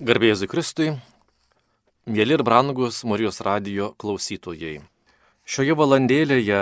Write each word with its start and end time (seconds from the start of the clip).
Garbėjai 0.00 0.46
Kristui, 0.48 0.94
mėly 2.08 2.32
ir 2.32 2.40
brangus 2.40 3.02
Marijos 3.04 3.42
radijo 3.44 3.90
klausytojai. 4.00 4.78
Šioje 5.44 5.74
valandėlėje 5.76 6.60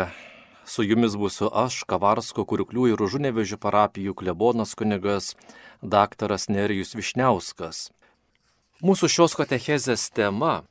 su 0.66 0.82
jumis 0.82 1.12
būsiu 1.14 1.46
aš, 1.46 1.84
Kavarsko, 1.86 2.42
Kurklių 2.42 2.88
ir 2.90 3.02
Užunevežių 3.06 3.60
parapijų 3.62 4.16
klebonas 4.18 4.74
kunigas 4.74 5.36
daktaras 5.78 6.48
Nerijus 6.50 6.96
Višniauskas. 6.98 7.92
Mūsų 8.82 9.06
šios 9.06 9.36
katechezės 9.38 10.08
tema 10.10 10.64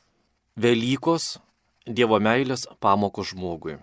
-Velykos 0.64 1.38
Dievo 1.86 2.18
meilės 2.18 2.66
pamokų 2.82 3.28
žmogui. 3.30 3.76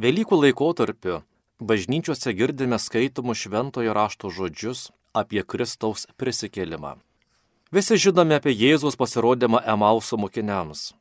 Velykų 0.00 0.40
laikotarpiu 0.46 1.20
bažnyčiose 1.60 2.32
girdime 2.32 2.80
skaitomų 2.80 3.36
šventojo 3.36 3.92
rašto 3.92 4.32
žodžius 4.32 4.88
apie 5.12 5.44
Kristaus 5.44 6.06
prisikėlimą. 6.16 6.96
Visi 7.68 7.98
žinome 8.00 8.38
apie 8.40 8.54
Jėzus 8.56 8.94
pasirodymą 8.96 9.58
Emauso 9.68 10.16
mokiniams, 10.16 10.94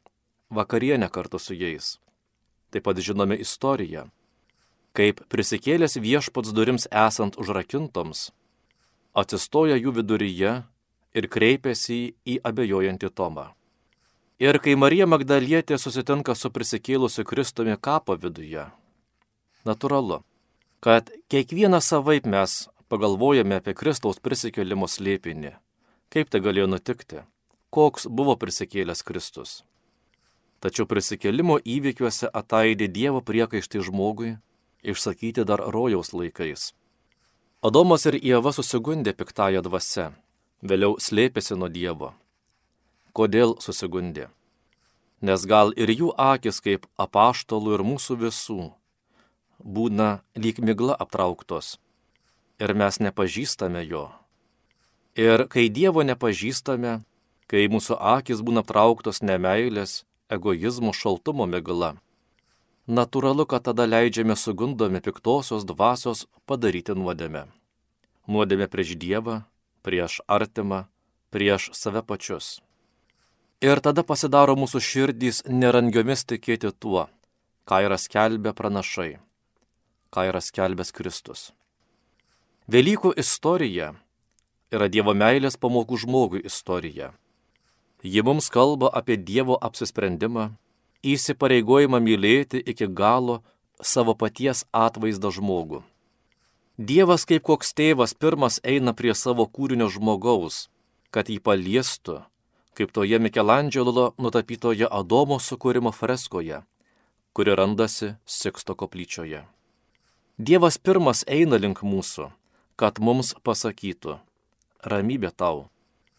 vakarienę 0.52 1.08
kartu 1.08 1.40
su 1.40 1.56
jais. 1.56 1.94
Taip 2.76 2.84
pat 2.84 2.98
žinome 3.00 3.38
istoriją, 3.40 4.02
kaip 4.92 5.22
prisikėlęs 5.32 5.96
viešpats 6.04 6.52
durims 6.52 6.84
esant 6.92 7.38
užrakintoms, 7.40 8.34
atsistoja 9.16 9.78
jų 9.80 9.94
viduryje 9.96 10.52
ir 11.16 11.28
kreipiasi 11.32 12.00
į 12.28 12.36
abejojantį 12.44 13.12
Tomą. 13.16 13.46
Ir 14.44 14.60
kai 14.60 14.76
Marija 14.76 15.08
Magdalietė 15.08 15.78
susitinka 15.80 16.36
su 16.36 16.52
prisikėlusiu 16.52 17.24
Kristumi 17.24 17.78
kapo 17.80 18.18
viduje, 18.20 18.66
natūralu, 19.64 20.20
kad 20.84 21.16
kiekvieną 21.32 21.80
savaip 21.80 22.28
mes 22.28 22.66
pagalvojame 22.92 23.62
apie 23.62 23.72
Kristaus 23.72 24.20
prisikėlimo 24.20 24.92
slėpinį 24.92 25.56
Kaip 26.14 26.30
tai 26.32 26.40
galėjo 26.40 26.70
nutikti? 26.72 27.24
Koks 27.74 28.06
buvo 28.08 28.38
prisikėlęs 28.40 29.04
Kristus? 29.04 29.64
Tačiau 30.64 30.88
prisikėlimo 30.90 31.58
įvykiuose 31.60 32.30
ataidė 32.32 32.88
Dievo 32.88 33.20
priekaištai 33.22 33.84
žmogui, 33.84 34.38
išsakyti 34.88 35.44
dar 35.46 35.62
rojaus 35.76 36.14
laikais. 36.16 36.72
Adomas 37.62 38.08
ir 38.08 38.16
Ieva 38.22 38.54
susigundė 38.56 39.12
piktąją 39.20 39.62
dvasę, 39.66 40.08
vėliau 40.64 40.96
slėpėsi 40.96 41.58
nuo 41.60 41.68
Dievo. 41.68 42.14
Kodėl 43.12 43.58
susigundė? 43.60 44.30
Nes 45.22 45.44
gal 45.50 45.74
ir 45.76 45.92
jų 45.92 46.14
akis 46.16 46.62
kaip 46.64 46.88
apaštalų 46.96 47.76
ir 47.78 47.84
mūsų 47.84 48.18
visų 48.24 48.62
būna 49.60 50.22
lyg 50.38 50.62
migla 50.62 50.96
aptrauktos 50.96 51.76
ir 52.62 52.74
mes 52.78 53.00
nepažįstame 53.02 53.84
jo 53.90 54.06
Ir 55.18 55.48
kai 55.50 55.66
Dievo 55.74 56.04
nepažįstame, 56.06 57.00
kai 57.50 57.64
mūsų 57.74 57.96
akis 57.98 58.44
būna 58.46 58.62
trauktos 58.62 59.24
nemailės, 59.26 60.04
egoizmo 60.30 60.94
šaltumo 60.94 61.48
migla, 61.50 61.96
natūralu, 62.86 63.48
kad 63.50 63.66
tada 63.66 63.88
leidžiame 63.90 64.38
sugundomi 64.38 65.02
piktosios 65.02 65.66
dvasios 65.66 66.28
padaryti 66.46 66.94
nuodėmę. 66.94 67.48
Nuodėmę 68.30 68.70
prieš 68.70 68.94
Dievą, 69.00 69.42
prieš 69.82 70.22
artimą, 70.28 70.86
prieš 71.34 71.72
save 71.74 72.06
pačius. 72.06 72.60
Ir 73.58 73.82
tada 73.82 74.06
pasidaro 74.06 74.54
mūsų 74.54 74.84
širdys 74.86 75.46
nerangiomis 75.50 76.28
tikėti 76.30 76.70
tuo, 76.78 77.08
ką 77.66 77.86
yra 77.88 77.98
skelbę 77.98 78.54
pranašai, 78.54 79.16
ką 80.14 80.30
yra 80.30 80.46
skelbęs 80.46 80.94
Kristus. 80.94 81.50
Velykų 82.70 83.16
istorija 83.18 83.96
yra 84.72 84.88
Dievo 84.92 85.14
meilės 85.16 85.58
pamokų 85.60 86.00
žmogui 86.04 86.44
istorija. 86.46 87.14
Ji 88.04 88.22
mums 88.24 88.50
kalba 88.54 88.90
apie 88.94 89.18
Dievo 89.18 89.58
apsisprendimą, 89.62 90.52
įsipareigojimą 91.04 92.00
mylėti 92.04 92.62
iki 92.62 92.88
galo 92.88 93.42
savo 93.82 94.16
paties 94.16 94.66
atvaizdą 94.74 95.32
žmogų. 95.34 95.84
Dievas 96.78 97.26
kaip 97.26 97.42
koks 97.48 97.74
tėvas 97.74 98.14
pirmas 98.14 98.60
eina 98.64 98.94
prie 98.94 99.16
savo 99.18 99.48
kūrinio 99.50 99.90
žmogaus, 99.90 100.68
kad 101.10 101.30
jį 101.30 101.40
paliestų, 101.42 102.22
kaip 102.78 102.94
toje 102.94 103.18
Mikelandželo 103.18 104.12
nutapytoje 104.22 104.86
Adomo 104.86 105.40
sukūrimo 105.42 105.90
freskoje, 105.90 106.62
kuri 107.34 107.56
randasi 107.58 108.14
Siksto 108.26 108.76
koplyčioje. 108.78 109.42
Dievas 110.38 110.78
pirmas 110.78 111.24
eina 111.26 111.58
link 111.58 111.82
mūsų, 111.82 112.30
kad 112.78 113.02
mums 113.02 113.34
pasakytų, 113.42 114.20
ramybė 114.88 115.32
tau. 115.36 115.68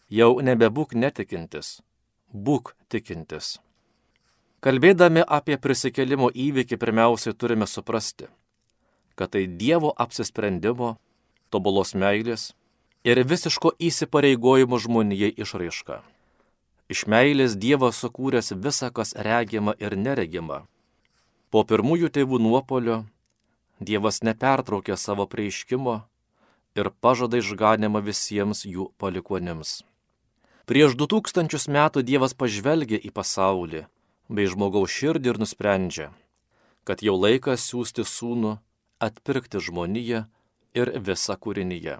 Jau 0.09 0.39
nebebūk 0.41 0.95
netikintis, 0.97 1.79
būk 2.33 2.73
tikintis. 2.89 3.57
Kalbėdami 4.59 5.21
apie 5.23 5.55
prisikelimo 5.61 6.27
įvykį 6.33 6.79
pirmiausiai 6.81 7.35
turime 7.37 7.67
suprasti, 7.69 8.27
kad 9.15 9.31
tai 9.35 9.45
Dievo 9.47 9.93
apsisprendimo, 9.95 10.97
tobulos 11.53 11.93
meilės 11.95 12.49
ir 13.07 13.21
visiško 13.23 13.71
įsipareigojimo 13.79 14.79
žmonijai 14.81 15.31
išraiška. 15.37 16.01
Iš 16.89 17.05
meilės 17.05 17.55
Dievas 17.55 18.01
sukūręs 18.01 18.51
visą, 18.57 18.89
kas 18.91 19.13
regima 19.13 19.77
ir 19.79 19.95
neregima. 19.95 20.65
Po 21.53 21.63
pirmųjų 21.63 22.09
tėvų 22.17 22.41
nuopolio 22.41 23.03
Dievas 23.79 24.23
nepertraukė 24.25 24.97
savo 24.97 25.29
prieiškimo 25.29 26.01
ir 26.77 26.89
pažada 27.01 27.39
išganimą 27.41 28.01
visiems 28.05 28.65
jų 28.65 28.89
palikuonims. 29.01 29.81
Prieš 30.69 30.93
du 30.93 31.07
tūkstančius 31.09 31.65
metų 31.65 32.03
Dievas 32.05 32.35
pažvelgia 32.37 32.99
į 33.01 33.09
pasaulį 33.15 33.87
bei 34.29 34.45
žmogaus 34.45 34.93
širdį 34.93 35.31
ir 35.33 35.39
nusprendžia, 35.41 36.11
kad 36.85 37.01
jau 37.01 37.15
laikas 37.17 37.65
siūsti 37.65 38.05
sūnų 38.05 38.59
atpirkti 39.01 39.61
žmoniją 39.65 40.27
ir 40.77 40.91
visą 41.01 41.35
kūrinyje. 41.41 41.97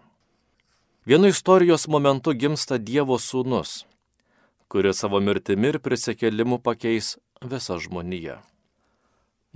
Vienu 1.10 1.32
istorijos 1.34 1.88
momentu 1.90 2.36
gimsta 2.38 2.78
Dievo 2.78 3.18
sūnus, 3.18 3.86
kuris 4.70 5.02
savo 5.02 5.18
mirtimi 5.18 5.72
ir 5.74 5.80
prisikėlimu 5.82 6.60
pakeis 6.62 7.16
visą 7.42 7.80
žmoniją. 7.82 8.38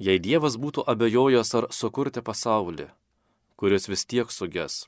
Jei 0.02 0.18
Dievas 0.18 0.58
būtų 0.58 0.88
abejojęs 0.90 1.54
ar 1.60 1.70
sukurti 1.70 2.24
pasaulį, 2.26 2.88
kuris 3.62 3.86
vis 3.92 4.08
tiek 4.10 4.32
suges, 4.34 4.88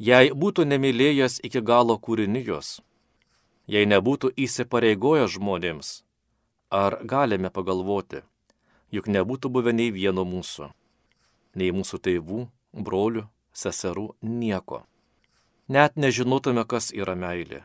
jei 0.00 0.32
būtų 0.32 0.64
nemylėjęs 0.64 1.40
iki 1.44 1.60
galo 1.60 1.98
kūrinijos, 2.00 2.80
jei 3.68 3.84
nebūtų 3.84 4.32
įsipareigojęs 4.32 5.36
žmonėms, 5.36 5.90
ar 6.72 6.98
galime 7.04 7.50
pagalvoti, 7.52 8.22
juk 8.90 9.10
nebūtų 9.12 9.52
buvę 9.52 9.74
nei 9.76 9.92
vieno 9.92 10.24
mūsų, 10.24 10.70
nei 11.60 11.70
mūsų 11.76 12.00
tėvų, 12.00 12.46
brolių, 12.72 13.26
seserų, 13.52 14.14
nieko. 14.22 14.84
Net 15.68 15.94
nežinotume, 16.00 16.64
kas 16.66 16.90
yra 16.96 17.14
meilė, 17.14 17.62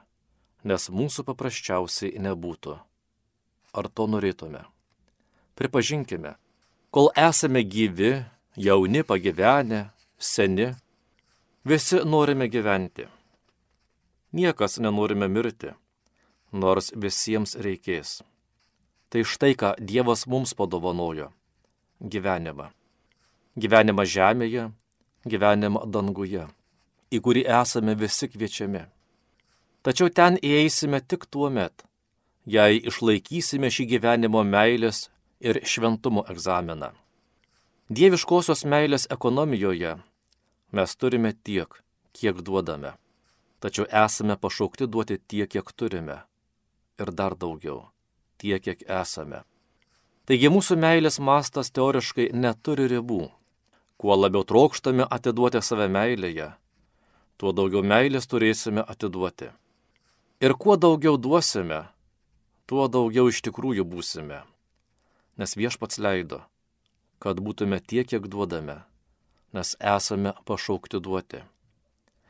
nes 0.64 0.90
mūsų 0.92 1.26
paprasčiausiai 1.26 2.20
nebūtų. 2.22 2.78
Ar 3.76 3.88
to 3.90 4.06
norėtume? 4.08 4.62
Pripažinkime, 5.56 6.36
kol 6.92 7.10
esame 7.16 7.64
gyvi, 7.64 8.26
jauni, 8.60 9.02
pagyvenę, 9.08 9.90
seni, 10.20 10.74
Visi 11.66 11.98
norime 12.06 12.46
gyventi. 12.48 13.08
Niekas 14.34 14.78
nenorime 14.78 15.26
mirti, 15.28 15.72
nors 16.54 16.92
visiems 16.94 17.56
reikės. 17.58 18.20
Tai 19.10 19.24
štai 19.26 19.58
ką 19.58 19.72
Dievas 19.82 20.28
mums 20.30 20.54
padovanojo- 20.54 21.32
gyvenimą. 22.14 22.70
Gyvenimą 23.58 24.06
žemėje, 24.06 24.72
gyvenimą 25.26 25.90
danguje, 25.90 26.46
į 27.12 27.18
kurį 27.26 27.48
esame 27.62 27.96
visi 27.98 28.30
kviečiami. 28.30 28.86
Tačiau 29.82 30.14
ten 30.14 30.38
įeisime 30.38 31.02
tik 31.02 31.26
tuo 31.26 31.50
met, 31.50 31.84
jei 32.46 32.78
išlaikysime 32.78 33.74
šį 33.74 33.90
gyvenimo 33.90 34.46
meilės 34.46 35.10
ir 35.40 35.66
šventumo 35.66 36.30
egzaminą. 36.30 36.94
Dieviškosios 37.90 38.66
meilės 38.66 39.08
ekonomijoje 39.10 39.98
Mes 40.72 40.96
turime 40.96 41.34
tiek, 41.44 41.70
kiek 42.14 42.42
duodame. 42.42 42.96
Tačiau 43.60 43.86
esame 44.04 44.36
pašaukti 44.38 44.88
duoti 44.88 45.18
tiek, 45.28 45.50
kiek 45.50 45.72
turime. 45.78 46.18
Ir 47.00 47.12
dar 47.12 47.36
daugiau- 47.36 47.90
tiek, 48.40 48.64
kiek 48.64 48.82
esame. 48.88 49.44
Taigi 50.26 50.50
mūsų 50.50 50.76
meilės 50.76 51.20
mastas 51.20 51.70
teoriškai 51.70 52.32
neturi 52.34 52.88
ribų. 52.88 53.32
Kuo 53.98 54.16
labiau 54.16 54.44
trokštame 54.44 55.06
atiduoti 55.10 55.62
save 55.62 55.88
meilėje, 55.88 56.54
tuo 57.38 57.54
daugiau 57.54 57.84
meilės 57.84 58.28
turėsime 58.28 58.84
atiduoti. 58.88 59.52
Ir 60.42 60.54
kuo 60.54 60.76
daugiau 60.78 61.18
duosime, 61.18 61.88
tuo 62.68 62.88
daugiau 62.88 63.30
iš 63.30 63.42
tikrųjų 63.42 63.84
būsime. 63.84 64.42
Nes 65.38 65.56
viešpats 65.56 66.00
leido, 66.00 66.42
kad 67.20 67.40
būtume 67.40 67.80
tiek, 67.80 68.08
kiek 68.08 68.28
duodame 68.28 68.84
nes 69.56 69.76
esame 69.80 70.34
pašaukti 70.48 71.00
duoti. 71.00 71.44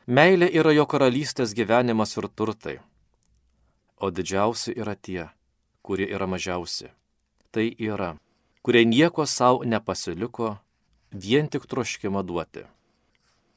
Meilė 0.06 0.46
yra 0.60 0.70
jo 0.76 0.84
karalystės 0.86 1.54
gyvenimas 1.58 2.14
ir 2.16 2.28
turtai. 2.30 2.76
O 3.98 4.12
didžiausi 4.14 4.76
yra 4.76 4.94
tie, 4.94 5.24
kurie 5.82 6.06
yra 6.06 6.28
mažiausi. 6.30 6.92
Tai 7.50 7.66
yra, 7.90 8.14
kurie 8.62 8.84
nieko 8.86 9.26
savo 9.26 9.64
nepasiliko, 9.64 10.56
vien 11.10 11.50
tik 11.50 11.66
troškimą 11.66 12.22
duoti. 12.22 12.66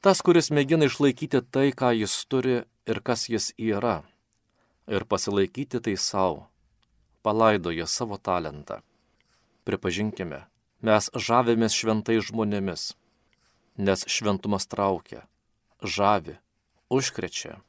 Tas, 0.00 0.22
kuris 0.24 0.48
mėgina 0.50 0.88
išlaikyti 0.88 1.42
tai, 1.52 1.68
ką 1.76 1.92
jis 1.92 2.14
turi 2.26 2.62
ir 2.88 3.00
kas 3.04 3.28
jis 3.28 3.50
yra, 3.60 4.00
ir 4.88 5.04
pasilaikyti 5.04 5.80
tai 5.84 5.96
savo, 6.00 6.46
palaidoja 7.22 7.86
savo 7.86 8.16
talentą. 8.16 8.80
Pripažinkime, 9.68 10.46
mes 10.80 11.10
žavėmės 11.14 11.76
šventai 11.76 12.16
žmonėmis, 12.24 12.94
nes 13.80 14.04
šventumas 14.06 14.68
traukia, 14.68 15.24
žavi, 15.82 16.36
užkrečia. 16.92 17.60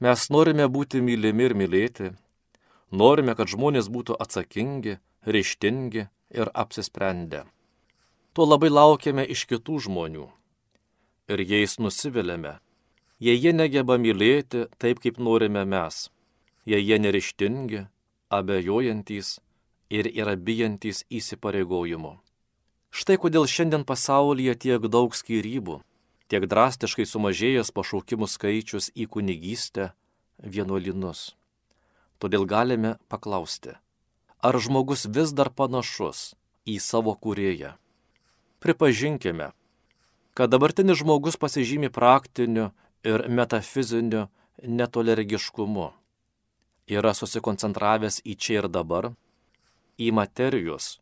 Mes 0.00 0.28
norime 0.30 0.66
būti 0.70 1.02
mylimi 1.02 1.48
ir 1.48 1.54
mylėti, 1.58 2.10
norime, 2.90 3.34
kad 3.34 3.50
žmonės 3.50 3.90
būtų 3.90 4.16
atsakingi, 4.20 4.98
ryštingi 5.26 6.06
ir 6.34 6.50
apsisprendę. 6.54 7.44
To 8.34 8.46
labai 8.46 8.70
laukiame 8.70 9.24
iš 9.30 9.46
kitų 9.50 9.78
žmonių. 9.86 10.26
Ir 11.30 11.40
jais 11.40 11.78
nusiviliame, 11.80 12.58
jei 13.22 13.38
jie 13.38 13.54
negeba 13.54 13.96
mylėti 13.96 14.66
taip, 14.78 15.00
kaip 15.00 15.18
norime 15.22 15.62
mes, 15.64 16.08
jei 16.68 16.82
jie 16.82 16.98
nerištingi, 17.00 17.86
abejojantys 18.28 19.38
ir 19.88 20.10
yra 20.10 20.34
bijantys 20.36 21.04
įsipareigojimo. 21.08 22.18
Štai 22.94 23.16
kodėl 23.18 23.48
šiandien 23.50 23.82
pasaulyje 23.82 24.52
tiek 24.62 24.84
daug 24.86 25.16
skirybų, 25.18 25.80
tiek 26.30 26.44
drastiškai 26.46 27.06
sumažėjęs 27.10 27.72
pašaukimų 27.74 28.28
skaičius 28.30 28.92
į 28.94 29.08
kunigystę 29.10 29.88
vienuolinus. 30.38 31.32
Todėl 32.22 32.46
galime 32.46 32.94
paklausti, 33.10 33.74
ar 34.38 34.60
žmogus 34.62 35.08
vis 35.10 35.34
dar 35.34 35.50
panašus 35.50 36.36
į 36.70 36.78
savo 36.78 37.18
kurėją. 37.18 37.74
Pripažinkime, 38.62 39.50
kad 40.38 40.54
dabartinis 40.54 41.02
žmogus 41.02 41.34
pasižymi 41.34 41.90
praktiniu 41.90 42.70
ir 43.02 43.26
metafiziniu 43.26 44.28
netolergiškumu. 44.62 45.90
Yra 46.94 47.10
susikoncentravęs 47.10 48.22
į 48.22 48.38
čia 48.38 48.60
ir 48.62 48.70
dabar, 48.70 49.16
į 49.98 50.14
materijos 50.14 51.00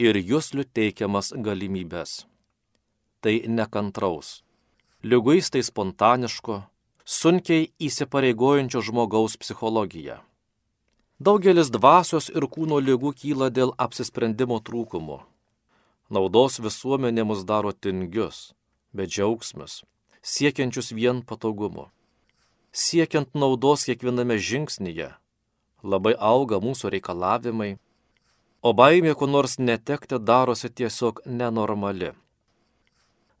ir 0.00 0.18
jūslių 0.18 0.66
teikiamas 0.74 1.32
galimybės. 1.36 2.24
Tai 3.20 3.34
nekantraus, 3.48 4.40
lyguistai 5.04 5.62
spontaniško, 5.66 6.62
sunkiai 7.04 7.70
įsipareigojančio 7.78 8.80
žmogaus 8.88 9.36
psichologija. 9.40 10.22
Daugelis 11.20 11.68
dvasios 11.68 12.30
ir 12.32 12.48
kūno 12.48 12.80
lygų 12.80 13.12
kyla 13.20 13.50
dėl 13.52 13.74
apsisprendimo 13.76 14.56
trūkumo 14.64 15.20
Naudos 16.10 16.56
visuomenė 16.58 17.22
mus 17.22 17.44
daro 17.46 17.70
tingius, 17.70 18.48
bet 18.90 19.12
džiaugsmus, 19.14 19.84
siekiančius 20.26 20.88
vien 20.90 21.20
patogumu. 21.22 21.84
Siekiant 22.74 23.30
naudos 23.38 23.84
kiekviename 23.86 24.34
žingsnyje, 24.34 25.06
labai 25.86 26.16
auga 26.18 26.58
mūsų 26.58 26.90
reikalavimai, 26.96 27.76
o 28.62 28.72
baimė 28.76 29.14
ko 29.18 29.26
nors 29.26 29.58
netekti 29.58 30.18
darosi 30.18 30.70
tiesiog 30.70 31.22
nenormali. 31.26 32.12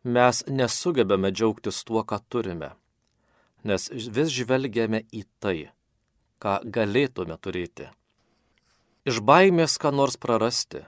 Mes 0.04 0.44
nesugebame 0.48 1.30
džiaugtis 1.30 1.82
tuo, 1.84 2.04
ką 2.04 2.20
turime, 2.32 2.70
nes 3.64 3.90
vis 3.92 4.30
žvelgiame 4.32 5.02
į 5.12 5.26
tai, 5.42 5.58
ką 6.40 6.60
galėtume 6.76 7.36
turėti. 7.36 7.90
Iš 9.04 9.20
baimės 9.24 9.76
ką 9.80 9.92
nors 9.92 10.16
prarasti 10.20 10.86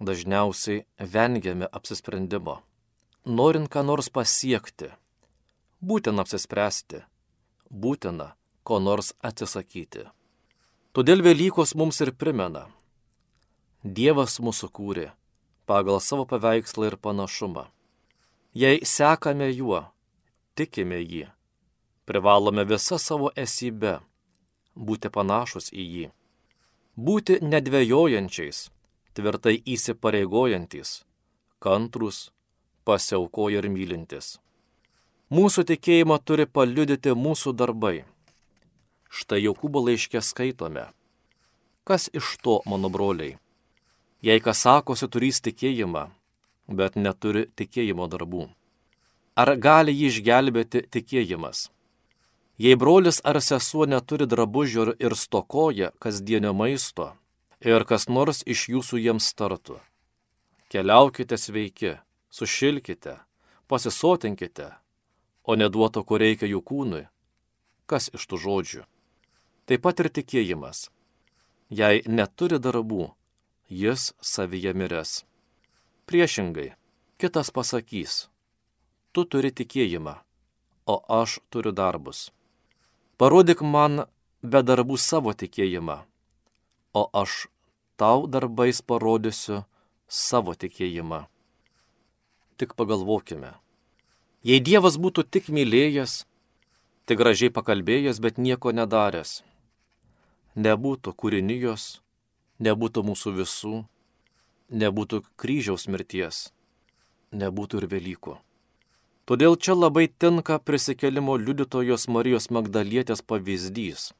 dažniausiai 0.00 0.84
vengiame 0.98 1.68
apsisprendimo. 1.72 2.60
Norint 3.24 3.70
ką 3.72 3.84
nors 3.88 4.10
pasiekti, 4.12 4.90
būtina 5.80 6.24
apsispręsti, 6.24 7.00
būtina 7.70 8.34
ko 8.64 8.80
nors 8.80 9.14
atsisakyti. 9.24 10.04
Todėl 10.92 11.24
Velykos 11.24 11.74
mums 11.74 12.00
ir 12.04 12.12
primena. 12.12 12.66
Dievas 13.84 14.38
mūsų 14.40 14.70
kūrė 14.72 15.10
pagal 15.68 15.98
savo 16.00 16.24
paveikslą 16.24 16.86
ir 16.88 16.94
panašumą. 16.96 17.66
Jei 18.56 18.78
sekame 18.80 19.50
juo, 19.52 19.82
tikime 20.56 21.02
jį, 21.02 21.26
privalome 22.08 22.64
visą 22.64 22.96
savo 22.96 23.28
esybę 23.36 23.98
būti 24.74 25.12
panašus 25.12 25.68
į 25.68 25.84
jį. 25.84 26.06
Būti 26.96 27.36
nedvėjojančiais, 27.44 28.70
tvirtai 29.12 29.58
įsipareigojantis, 29.76 31.04
kantrus, 31.60 32.30
pasiaukoja 32.88 33.60
ir 33.60 33.68
mylintis. 33.68 34.38
Mūsų 35.28 35.68
tikėjimą 35.74 36.22
turi 36.24 36.48
paliudyti 36.48 37.12
mūsų 37.12 37.52
darbai. 37.52 38.06
Štai 39.12 39.44
Jokūbo 39.44 39.84
laiškė 39.84 40.24
skaitome. 40.24 40.88
Kas 41.84 42.08
iš 42.16 42.38
to, 42.40 42.62
mano 42.64 42.88
broliai? 42.88 43.36
Jei 44.24 44.40
kas 44.40 44.62
sakosi 44.64 45.04
turys 45.12 45.42
tikėjimą, 45.44 46.06
bet 46.78 46.94
neturi 46.96 47.42
tikėjimo 47.60 48.06
darbų. 48.08 48.46
Ar 49.36 49.50
gali 49.60 49.92
jį 49.92 50.06
išgelbėti 50.12 50.80
tikėjimas? 50.94 51.66
Jei 52.56 52.78
brolis 52.80 53.18
ar 53.20 53.36
sesuo 53.44 53.84
neturi 53.84 54.24
drabužių 54.30 54.94
ir 54.96 55.16
stokoja 55.18 55.90
kasdienio 56.00 56.54
maisto, 56.56 57.10
ir 57.60 57.84
kas 57.90 58.08
nors 58.08 58.40
iš 58.46 58.62
jūsų 58.72 59.00
jiems 59.02 59.26
tartų. 59.36 59.76
Keliaukite 60.72 61.36
sveiki, 61.36 61.98
sušilkite, 62.30 63.18
pasisotinkite, 63.68 64.70
o 65.44 65.58
neduoto, 65.60 66.00
ko 66.00 66.16
reikia 66.22 66.48
jų 66.48 66.62
kūnui. 66.70 67.02
Kas 67.84 68.08
iš 68.14 68.24
tų 68.30 68.40
žodžių? 68.46 68.86
Taip 69.68 69.84
pat 69.84 70.00
ir 70.00 70.08
tikėjimas. 70.08 70.88
Jei 71.68 72.00
neturi 72.08 72.56
darbų, 72.56 73.10
jis 73.74 74.12
savyje 74.20 74.72
miręs. 74.74 75.24
Priešingai, 76.06 76.74
kitas 77.18 77.50
pasakys, 77.50 78.28
tu 79.12 79.24
turi 79.24 79.50
tikėjimą, 79.50 80.14
o 80.86 80.96
aš 81.20 81.40
turiu 81.50 81.72
darbus. 81.72 82.28
Parodyk 83.18 83.64
man 83.64 84.04
be 84.42 84.60
darbų 84.62 84.98
savo 85.00 85.34
tikėjimą, 85.34 85.96
o 86.94 87.02
aš 87.22 87.46
tau 87.98 88.28
darbais 88.30 88.82
parodysiu 88.82 89.64
savo 90.06 90.54
tikėjimą. 90.54 91.24
Tik 92.60 92.76
pagalvokime. 92.78 93.56
Jei 94.46 94.60
Dievas 94.60 95.00
būtų 95.00 95.24
tik 95.34 95.50
mylėjęs, 95.50 96.20
tik 97.08 97.18
gražiai 97.18 97.50
pakalbėjęs, 97.50 98.20
bet 98.22 98.38
nieko 98.38 98.70
nedaręs, 98.76 99.40
nebūtų 100.54 101.16
kūrinijos, 101.16 102.03
nebūtų 102.64 103.04
mūsų 103.10 103.34
visų, 103.42 103.76
nebūtų 104.82 105.22
kryžiaus 105.40 105.86
mirties, 105.92 106.48
nebūtų 107.32 107.82
ir 107.82 107.88
Velykų. 107.92 108.36
Todėl 109.24 109.56
čia 109.56 109.76
labai 109.76 110.08
tinka 110.08 110.58
prisikelimo 110.60 111.38
liudytojos 111.40 112.08
Marijos 112.12 112.50
Magdalietės 112.52 113.24
pavyzdys 113.24 114.12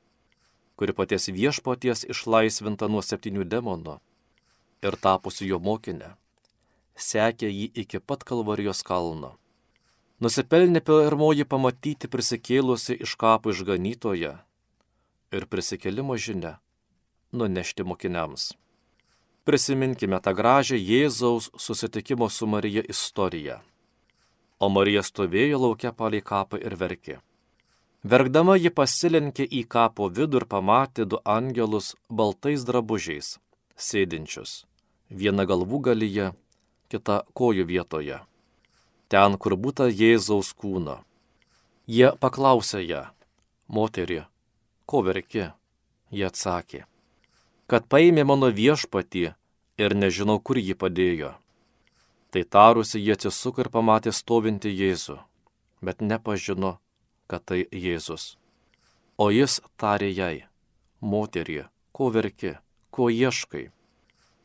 kuri 0.76 0.92
paties 0.92 1.28
viešpaties 1.30 2.04
išlaisvinta 2.10 2.88
nuo 2.90 3.02
septynių 3.02 3.46
demonų 3.46 3.98
ir 4.84 4.98
tapusi 5.00 5.46
jo 5.48 5.60
mokinę, 5.62 6.14
sekė 6.98 7.48
jį 7.50 7.70
iki 7.84 8.00
pat 8.00 8.26
Kalvarijos 8.26 8.82
kalno. 8.86 9.34
Nusipelnė 10.22 10.82
pirmoji 10.84 11.46
pamatyti 11.46 12.10
prisikėlusi 12.10 12.98
iš 13.06 13.14
kapų 13.20 13.54
išganytoje 13.54 14.34
ir 15.34 15.46
prisikelimo 15.50 16.18
žinia 16.26 16.58
nunešti 17.34 17.84
mokiniams. 17.84 18.52
Prisiminkime 19.44 20.18
tą 20.24 20.32
gražią 20.32 20.78
Jėzaus 20.80 21.50
susitikimo 21.60 22.30
su 22.30 22.46
Marija 22.46 22.82
istoriją. 22.88 23.58
O 24.58 24.70
Marija 24.72 25.02
stovėjo 25.04 25.58
laukia 25.60 25.92
palei 25.92 26.22
kapą 26.24 26.60
ir 26.62 26.76
verkė. 26.80 27.18
Verkdama 28.04 28.54
ji 28.60 28.70
pasilenkė 28.78 29.44
į 29.48 29.62
kapo 29.74 30.10
vidų 30.12 30.42
ir 30.42 30.46
pamatė 30.48 31.04
du 31.08 31.20
angelus 31.24 31.94
baltais 32.08 32.64
drabužiais, 32.68 33.38
sėdinčius, 33.76 34.64
viena 35.08 35.46
galvų 35.48 35.80
galyje, 35.88 36.30
kita 36.92 37.22
kojų 37.32 37.64
vietoje, 37.70 38.18
ten, 39.08 39.38
kur 39.40 39.56
būta 39.56 39.88
Jėzaus 39.88 40.52
kūno. 40.52 40.98
Jie 41.88 42.12
paklausė 42.20 42.80
ją, 42.84 43.02
moterį, 43.68 44.22
ko 44.84 45.00
verki? 45.04 45.48
Jie 46.12 46.28
atsakė, 46.28 46.84
kad 47.66 47.86
paėmė 47.88 48.24
mano 48.28 48.50
viešpatį 48.52 49.24
ir 49.80 49.96
nežinau, 49.96 50.38
kur 50.40 50.60
jį 50.60 50.76
padėjo. 50.78 51.34
Tai 52.30 52.42
tarusi 52.56 53.00
jie 53.00 53.14
atsisuko 53.14 53.64
ir 53.64 53.70
pamatė 53.70 54.12
stovinti 54.12 54.72
Jėzų, 54.72 55.18
bet 55.84 56.02
nepažino, 56.02 56.78
kad 57.30 57.44
tai 57.46 57.64
Jėzus. 57.70 58.34
O 59.16 59.30
jis 59.30 59.60
tarė 59.78 60.10
jai, 60.10 60.46
moterie, 61.00 61.68
ko 61.94 62.10
verki, 62.10 62.56
ko 62.90 63.06
ieškai. 63.10 63.68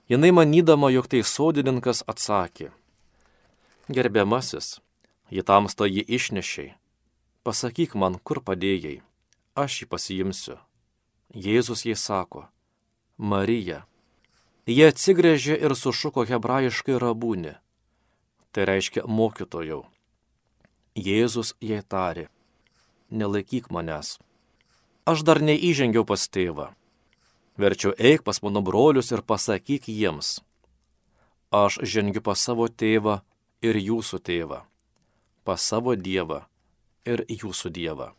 Jinai 0.10 0.30
manydama, 0.34 0.90
jog 0.94 1.10
tai 1.10 1.24
sodininkas 1.26 2.04
atsakė, 2.10 2.70
gerbiamasis, 3.90 4.80
jį 5.34 5.44
tamsta 5.46 5.90
jį 5.90 6.06
išnešiai, 6.18 6.74
pasakyk 7.46 7.96
man, 7.98 8.18
kur 8.22 8.42
padėjai, 8.46 9.02
aš 9.58 9.82
jį 9.82 9.90
pasiimsiu. 9.90 10.58
Jėzus 11.34 11.86
jai 11.86 11.98
sako, 11.98 12.48
Marija. 13.20 13.82
Jie 14.64 14.86
atsigrėžė 14.88 15.58
ir 15.60 15.74
sušuko 15.76 16.24
hebrajiškai 16.24 16.96
rabūnį. 17.04 17.58
Tai 18.56 18.68
reiškia 18.70 19.04
mokytojau. 19.12 19.82
Jėzus 20.96 21.52
jai 21.60 21.82
tarė, 21.84 22.30
nelaikyk 23.12 23.68
manęs. 23.76 24.14
Aš 25.04 25.26
dar 25.28 25.42
neįžengiau 25.44 26.06
pas 26.08 26.24
tėvą. 26.32 26.70
Verčiau 27.60 27.92
eik 28.00 28.24
pas 28.24 28.40
mano 28.40 28.64
brolius 28.64 29.12
ir 29.12 29.20
pasakyk 29.20 29.92
jiems. 29.92 30.40
Aš 31.52 31.82
žengiu 31.84 32.24
pas 32.24 32.40
savo 32.40 32.70
tėvą 32.72 33.20
ir 33.60 33.76
jūsų 33.76 34.22
tėvą, 34.24 34.62
pas 35.44 35.60
savo 35.60 35.98
dievą 36.00 36.46
ir 37.04 37.28
jūsų 37.28 37.76
dievą. 37.76 38.14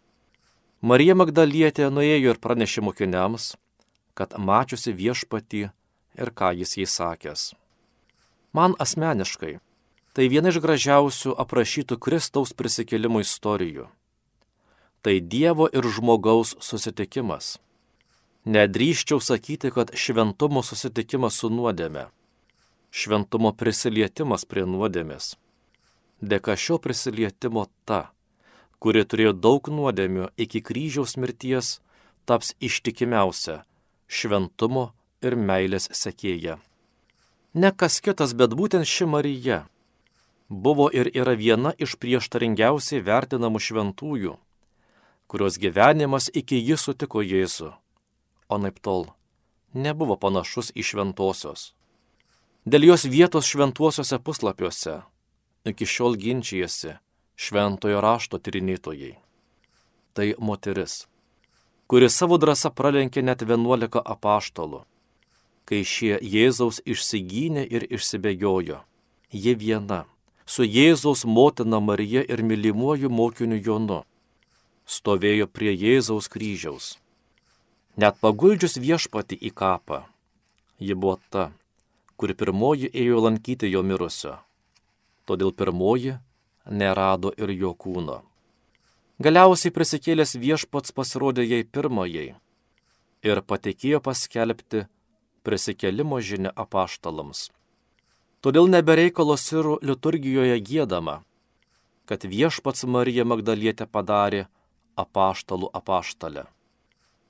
Marija 0.84 1.16
Magdalietė 1.16 1.88
nuėjo 1.88 2.34
ir 2.34 2.44
pranešė 2.44 2.84
mokiniams, 2.84 3.54
kad 4.20 4.36
mačiusi 4.36 4.92
viešpatį 4.92 5.62
ir 6.20 6.30
ką 6.36 6.52
jis 6.60 6.76
jai 6.76 6.88
sakęs. 6.98 7.44
Man 8.52 8.74
asmeniškai 8.84 9.54
tai 10.12 10.26
viena 10.28 10.50
iš 10.52 10.58
gražiausių 10.60 11.32
aprašytų 11.40 11.96
Kristaus 12.04 12.52
prisikėlimo 12.52 13.22
istorijų. 13.24 13.86
Tai 15.00 15.14
Dievo 15.32 15.68
ir 15.72 15.86
žmogaus 15.96 16.56
susitikimas. 16.60 17.54
Nedrįščiau 18.44 19.20
sakyti, 19.24 19.70
kad 19.72 19.94
šventumo 19.96 20.64
susitikimas 20.66 21.38
su 21.40 21.48
nuodėme. 21.48 22.08
Šventumo 22.90 23.54
prisilietimas 23.56 24.44
prie 24.44 24.66
nuodėmės. 24.68 25.36
Dėka 26.20 26.58
šio 26.58 26.76
prisilietimo 26.82 27.68
ta, 27.88 28.10
kuri 28.82 29.06
turėjo 29.08 29.32
daug 29.32 29.72
nuodėmių 29.72 30.28
iki 30.36 30.60
kryžiaus 30.60 31.16
mirties, 31.16 31.78
taps 32.28 32.52
ištikimiausia 32.60 33.62
šventumo 34.10 34.90
ir 35.22 35.36
meilės 35.38 35.86
sekėja. 35.94 36.58
Ne 37.54 37.70
kas 37.70 38.00
kitas, 38.02 38.34
bet 38.34 38.54
būtent 38.58 38.86
ši 38.86 39.06
Marija 39.10 39.64
buvo 40.50 40.88
ir 40.90 41.10
yra 41.14 41.36
viena 41.38 41.72
iš 41.78 41.96
prieštaringiausiai 42.02 43.02
vertinamų 43.06 43.62
šventųjų, 43.62 44.34
kurios 45.30 45.58
gyvenimas 45.62 46.26
iki 46.34 46.58
jį 46.58 46.78
sutiko 46.78 47.22
Jėzų, 47.22 47.70
o 48.50 48.58
naip 48.58 48.82
tol 48.82 49.06
nebuvo 49.74 50.16
panašus 50.18 50.72
į 50.74 50.82
šventosios. 50.90 51.70
Dėl 52.66 52.90
jos 52.90 53.06
vietos 53.06 53.46
šventuosiuose 53.46 54.18
puslapiuose 54.18 55.00
iki 55.70 55.86
šiol 55.86 56.18
ginčijasi 56.18 56.96
šventojo 57.40 58.02
rašto 58.02 58.38
tyrinėtojai. 58.42 59.14
Tai 60.12 60.26
moteris, 60.42 61.06
kuri 61.90 62.06
savo 62.06 62.36
drąsą 62.38 62.70
pralenkė 62.78 63.22
net 63.26 63.40
11 63.42 63.98
apaštalų. 64.14 64.84
Kai 65.66 65.80
šie 65.92 66.20
Jėzaus 66.22 66.78
išsigynė 66.86 67.64
ir 67.66 67.86
išsibėgiojo, 67.96 68.76
ji 69.34 69.54
viena, 69.58 70.04
su 70.46 70.62
Jėzaus 70.62 71.24
motina 71.26 71.80
Marija 71.82 72.22
ir 72.22 72.44
mylimuoju 72.46 73.10
mokiniu 73.10 73.58
Jonu, 73.66 73.98
stovėjo 74.86 75.50
prie 75.50 75.74
Jėzaus 75.74 76.30
kryžiaus. 76.30 76.94
Net 77.98 78.22
paguldžius 78.22 78.78
viešpati 78.78 79.34
į 79.34 79.50
kapą, 79.50 80.04
ji 80.78 80.94
buvo 80.94 81.18
ta, 81.26 81.50
kuri 82.14 82.38
pirmoji 82.38 82.94
ėjo 82.94 83.26
lankyti 83.26 83.66
jo 83.74 83.82
mirusio. 83.82 84.38
Todėl 85.26 85.50
pirmoji 85.50 86.20
nerado 86.70 87.34
ir 87.34 87.50
jo 87.50 87.74
kūno. 87.74 88.22
Galiausiai 89.20 89.68
prisikėlęs 89.76 90.30
viešpats 90.40 90.94
pasirodė 90.96 91.44
jai 91.44 91.64
pirmajai 91.76 92.28
ir 93.28 93.40
patikėjo 93.52 93.98
paskelbti 94.00 94.86
prisikėlimo 95.44 96.20
žinia 96.24 96.52
apaštalams. 96.64 97.50
Todėl 98.40 98.70
nebereikalo 98.72 99.36
sirų 99.36 99.74
liturgijoje 99.84 100.56
gėdama, 100.64 101.18
kad 102.08 102.24
viešpats 102.24 102.86
Marija 102.88 103.26
Magdalietė 103.28 103.84
padarė 103.84 104.46
apaštalų 104.96 105.68
apaštalę. 105.82 106.46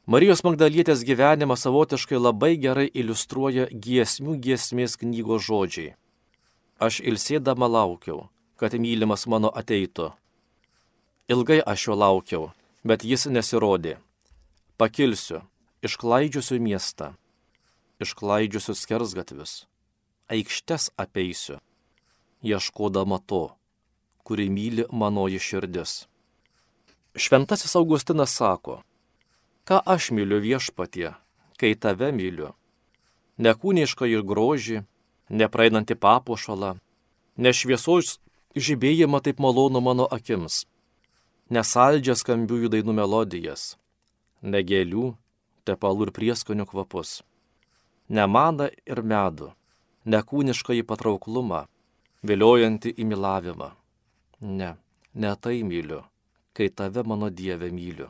Marijos 0.06 0.44
Magdalietės 0.46 1.02
gyvenimą 1.02 1.58
savotiškai 1.58 2.22
labai 2.22 2.52
gerai 2.68 2.86
iliustruoja 2.86 3.66
giesmių 3.66 4.38
giesmės 4.46 4.94
knygos 5.02 5.42
žodžiai. 5.50 5.96
Aš 6.78 7.02
ilsėdama 7.02 7.66
laukiau, 7.66 8.28
kad 8.54 8.78
mylimas 8.78 9.26
mano 9.26 9.50
ateitų. 9.50 10.12
Ilgai 11.30 11.60
aš 11.62 11.86
jo 11.86 11.94
laukiau, 11.94 12.50
bet 12.82 13.04
jis 13.06 13.28
nesirodė. 13.30 14.00
Pakilsiu, 14.80 15.44
išklaidžiusiu 15.86 16.58
miestą, 16.58 17.12
išklaidžiusiu 18.02 18.74
skersgatvius, 18.74 19.52
aikštes 20.26 20.90
apeisiu, 20.98 21.60
ieškodama 22.42 23.20
to, 23.30 23.52
kuri 24.26 24.48
myli 24.50 24.88
manoji 24.90 25.38
širdis. 25.38 25.92
Šventasis 27.14 27.76
Augustinas 27.78 28.34
sako, 28.34 28.80
ką 29.68 29.78
aš 29.86 30.10
myliu 30.16 30.40
viešpatie, 30.42 31.12
kai 31.60 31.76
tave 31.78 32.10
myliu. 32.10 32.56
Nekūnišką 33.38 34.10
ir 34.10 34.26
grožį, 34.26 34.82
nepraeinantį 35.30 35.94
papuošalą, 35.94 36.74
nešviesos 37.38 38.18
žibėjimą 38.58 39.22
taip 39.22 39.38
malonu 39.38 39.78
mano 39.78 40.10
akims, 40.10 40.64
nesaldžia 41.50 42.14
skambiųjų 42.18 42.70
dainų 42.74 42.94
melodijas, 42.96 43.74
ne 44.42 44.62
gėlių, 44.62 45.10
tepalų 45.66 46.08
ir 46.08 46.12
prieskonių 46.16 46.66
kvapus, 46.70 47.20
ne 48.08 48.26
maną 48.26 48.70
ir 48.86 49.02
medų, 49.02 49.50
ne 50.04 50.22
kūnišką 50.22 50.78
į 50.80 50.86
patrauklumą, 50.86 51.66
viliojantį 52.22 52.94
į 52.96 53.08
milavimą. 53.10 53.74
Ne, 54.40 54.72
ne 55.14 55.34
tai 55.36 55.60
myliu, 55.66 56.00
kai 56.56 56.70
tave 56.72 57.04
mano 57.04 57.28
Dieve 57.28 57.68
myliu. 57.74 58.08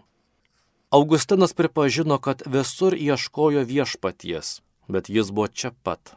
Augustinas 0.91 1.55
pripažino, 1.55 2.19
kad 2.19 2.43
visur 2.47 2.95
ieškojo 2.95 3.63
viešpaties, 3.67 4.61
bet 4.91 5.11
jis 5.11 5.31
buvo 5.31 5.47
čia 5.49 5.71
pat 5.87 6.17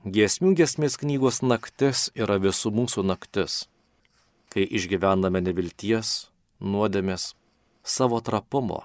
Giesmių 0.00 0.54
giesmės 0.56 0.94
knygos 0.96 1.42
naktis 1.44 2.06
yra 2.16 2.38
visų 2.40 2.70
mūsų 2.72 3.02
naktis, 3.04 3.66
kai 4.50 4.66
išgyvename 4.66 5.40
nevilties, 5.46 6.30
nuodėmės, 6.60 7.34
savo 7.86 8.20
trapumo 8.20 8.84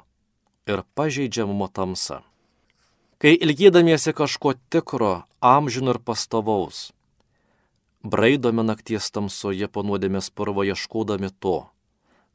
ir 0.69 0.86
pažeidžiamumo 0.98 1.67
tamsą. 1.74 2.22
Kai 3.17 3.34
ilgėdamiesi 3.34 4.13
kažko 4.13 4.53
tikro, 4.69 5.25
amžino 5.41 5.95
ir 5.95 6.00
pastovaus, 6.03 6.91
braidome 8.03 8.65
nakties 8.65 9.10
tamsoje 9.12 9.67
po 9.67 9.84
nuodėmės 9.88 10.29
purvo 10.29 10.65
ieškodami 10.67 11.31
to, 11.39 11.57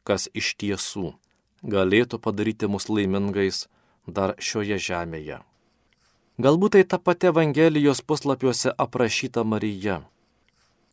kas 0.02 0.26
iš 0.34 0.54
tiesų 0.58 1.12
galėtų 1.62 2.18
padaryti 2.18 2.66
mus 2.66 2.88
laimingais 2.88 3.68
dar 4.06 4.34
šioje 4.40 4.80
žemėje. 4.80 5.40
Galbūt 6.40 6.72
tai 6.72 6.84
ta 6.88 6.98
pati 6.98 7.28
Evangelijos 7.28 8.00
puslapiuose 8.00 8.72
aprašyta 8.72 9.44
Marija, 9.44 10.00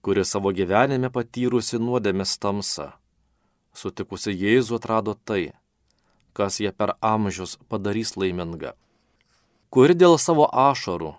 kuri 0.07 0.23
savo 0.23 0.53
gyvenime 0.55 1.09
patyrusi 1.11 1.75
nuodėmės 1.83 2.37
tamsą, 2.39 2.85
sutikusi 3.75 4.31
Jėzų 4.31 4.77
atrado 4.77 5.17
tai, 5.27 5.49
kas 6.31 6.61
ją 6.63 6.71
per 6.71 6.93
amžius 7.03 7.57
padarys 7.67 8.13
laimingą, 8.15 8.71
kuri 9.67 9.97
dėl 9.99 10.15
savo 10.15 10.45
ašarų, 10.47 11.11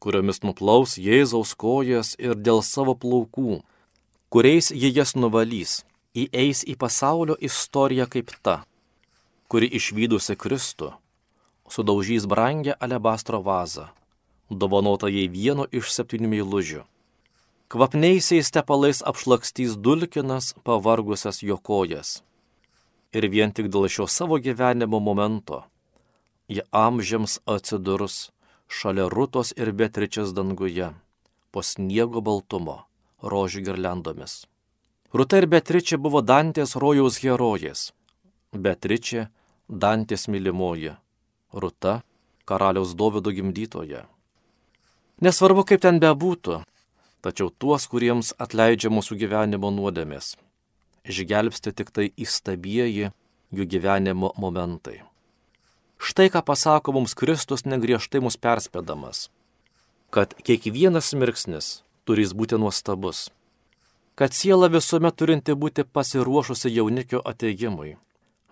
kuriomis 0.00 0.40
nuplaus 0.48 0.96
Jėzaus 0.96 1.52
kojas 1.60 2.14
ir 2.16 2.32
dėl 2.40 2.64
savo 2.64 2.96
plaukų, 3.04 3.60
kuriais 4.32 4.72
jie 4.72 4.94
jas 4.96 5.12
nuvalys, 5.12 5.82
įeis 6.16 6.64
į 6.64 6.80
pasaulio 6.80 7.36
istoriją 7.36 8.08
kaip 8.16 8.32
ta, 8.40 8.62
kuri 9.52 9.68
išvykusi 9.68 10.40
Kristų 10.40 10.94
sudaužys 11.68 12.24
brangę 12.24 12.80
alebastro 12.80 13.44
vazą, 13.44 13.90
dovanotą 14.48 15.12
jai 15.12 15.28
vieno 15.28 15.68
iš 15.68 15.92
septynių 16.00 16.38
meilužių. 16.38 16.86
Kvapniaisiais 17.68 18.50
tepalais 18.54 19.02
apšlakstys 19.02 19.74
dulkinas 19.84 20.54
pavargusias 20.64 21.42
jo 21.42 21.56
kojas. 21.58 22.22
Ir 23.16 23.26
vien 23.32 23.50
tik 23.50 23.70
dėl 23.72 23.88
šio 23.90 24.06
savo 24.06 24.38
gyvenimo 24.38 25.00
momento 25.02 25.64
jie 26.48 26.62
amžiams 26.70 27.40
atsidurs 27.46 28.30
šalia 28.68 29.08
Rutos 29.10 29.52
ir 29.56 29.72
Betričias 29.72 30.32
danguje, 30.34 30.92
po 31.50 31.62
sniego 31.62 32.20
baltumo, 32.22 32.84
rožių 33.22 33.64
girlendomis. 33.66 34.46
Ruta 35.12 35.38
ir 35.40 35.46
Betričia 35.50 35.98
buvo 35.98 36.22
Dantės 36.22 36.76
rojaus 36.76 37.18
herojės 37.22 37.90
Beatričė, 38.52 39.28
Dantės 39.68 40.28
mylimoji, 40.30 40.94
Ruta, 41.52 42.02
karaliaus 42.46 42.94
Dovido 42.94 43.32
gimdytoje. 43.34 44.04
Nesvarbu, 45.20 45.64
kaip 45.66 45.82
ten 45.82 45.98
bebūtų, 46.00 46.60
tačiau 47.26 47.50
tuos, 47.50 47.88
kuriems 47.90 48.30
atleidžia 48.38 48.92
mūsų 48.94 49.18
gyvenimo 49.18 49.72
nuodėmės, 49.74 50.36
išgelbsti 51.10 51.72
tik 51.74 51.90
tai 51.90 52.06
įstabieji 52.14 53.10
jų 53.56 53.66
gyvenimo 53.72 54.30
momentai. 54.38 55.00
Štai 55.98 56.28
ką 56.30 56.44
pasako 56.46 56.94
mums 56.94 57.16
Kristus 57.18 57.66
negriežtai 57.66 58.22
mus 58.22 58.38
perspėdamas, 58.38 59.26
kad 60.14 60.36
kiekvienas 60.46 61.10
mirksnis 61.18 61.80
turi 62.06 62.28
būti 62.30 62.60
nuostabus, 62.62 63.26
kad 64.14 64.36
siela 64.36 64.70
visuomet 64.70 65.18
turinti 65.18 65.58
būti 65.58 65.82
pasiruošusi 65.82 66.70
jaunikio 66.70 67.24
ateimui, 67.26 67.96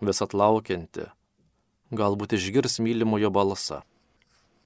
vis 0.02 0.24
atlaukianti, 0.24 1.10
galbūt 1.94 2.40
išgirs 2.40 2.80
mylimojo 2.82 3.30
balsą 3.30 3.84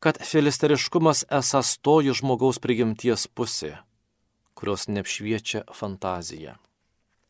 kad 0.00 0.18
filisteriškumas 0.22 1.24
esas 1.30 1.76
toji 1.82 2.14
žmogaus 2.14 2.60
prigimties 2.62 3.26
pusė, 3.26 3.74
kurios 4.58 4.88
neapšviečia 4.90 5.62
fantazija. 5.74 6.56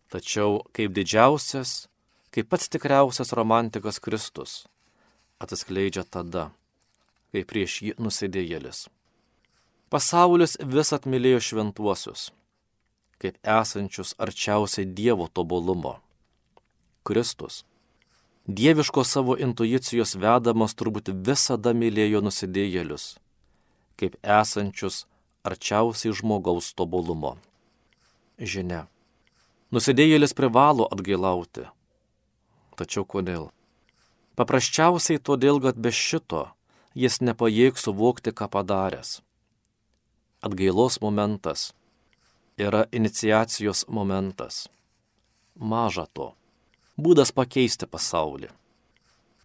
Tačiau 0.08 0.62
kaip 0.72 0.94
didžiausias, 0.96 1.86
kaip 2.32 2.48
pats 2.48 2.72
tikriausias 2.72 3.34
romantikas 3.36 4.00
Kristus 4.00 4.62
atsiskleidžia 5.38 6.02
tada, 6.08 6.48
kai 7.30 7.44
prieš 7.46 7.74
jį 7.84 7.92
nusidėjėlis. 8.02 8.86
Pasaulis 9.92 10.56
vis 10.72 10.90
atmylėjo 10.96 11.40
šventuosius, 11.44 12.28
kaip 13.22 13.38
esančius 13.44 14.14
arčiausiai 14.18 14.88
Dievo 14.88 15.28
tobulumo. 15.32 15.98
Kristus 17.06 17.62
dieviško 18.48 19.04
savo 19.04 19.36
intuicijos 19.36 20.14
vedamas 20.16 20.74
turbūt 20.76 21.12
visada 21.28 21.74
mylėjo 21.76 22.20
nusidėjėlius, 22.24 23.14
kaip 24.00 24.16
esančius 24.24 25.04
arčiausiai 25.48 26.14
žmogaus 26.14 26.70
tobulumo. 26.76 27.36
Žinia. 28.38 28.86
Nusidėjėlis 29.74 30.36
privalo 30.36 30.86
atgailauti. 30.92 31.66
Tačiau 32.78 33.04
kodėl? 33.04 33.48
Paprasčiausiai 34.38 35.18
todėl, 35.18 35.58
kad 35.64 35.80
be 35.80 35.90
šito 35.90 36.46
jis 36.94 37.20
nepajėgs 37.24 37.88
suvokti, 37.88 38.32
ką 38.32 38.46
padaręs. 38.52 39.18
Atgailos 40.44 41.00
momentas 41.02 41.72
yra 42.58 42.86
iniciacijos 42.94 43.84
momentas. 43.90 44.66
Maža 45.58 46.06
to 46.14 46.32
būdas 46.98 47.30
pakeisti 47.32 47.86
pasaulį. 47.86 48.50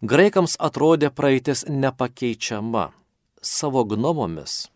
Graikams 0.04 0.58
atrodė 0.60 1.08
praeitis 1.14 1.64
nepakeičiama 1.70 2.90
savo 3.40 3.84
gnomomis, 3.88 4.66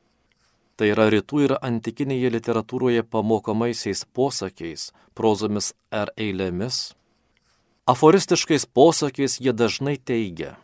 tai 0.78 0.92
yra 0.94 1.08
rytų 1.10 1.40
ir 1.46 1.54
antikinėje 1.58 2.30
literatūroje 2.36 3.02
pamokomaisiais 3.10 4.04
posakiais, 4.14 4.92
prozomis 5.18 5.72
ar 5.90 6.12
eilėmis. 6.16 6.92
Aforistiškais 7.88 8.68
posakiais 8.78 9.38
jie 9.42 9.52
dažnai 9.56 9.96
teigia, 9.98 10.54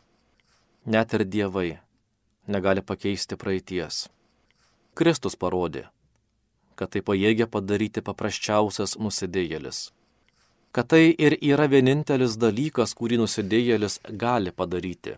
net 0.87 1.17
ir 1.19 1.25
dievai 1.27 1.69
negali 2.47 2.85
pakeisti 2.85 3.41
praeities. 3.41 4.05
Kristus 4.95 5.35
parodė, 5.35 5.89
kad 6.79 6.95
tai 6.95 7.03
pajėgia 7.03 7.51
padaryti 7.51 8.05
paprasčiausias 8.05 8.95
nusidėjėlis 9.01 9.89
kad 10.75 10.91
tai 10.91 11.15
ir 11.27 11.37
yra 11.39 11.69
vienintelis 11.71 12.35
dalykas, 12.35 12.97
kurį 12.99 13.21
nusidėjėlis 13.23 14.01
gali 14.23 14.51
padaryti. 14.51 15.15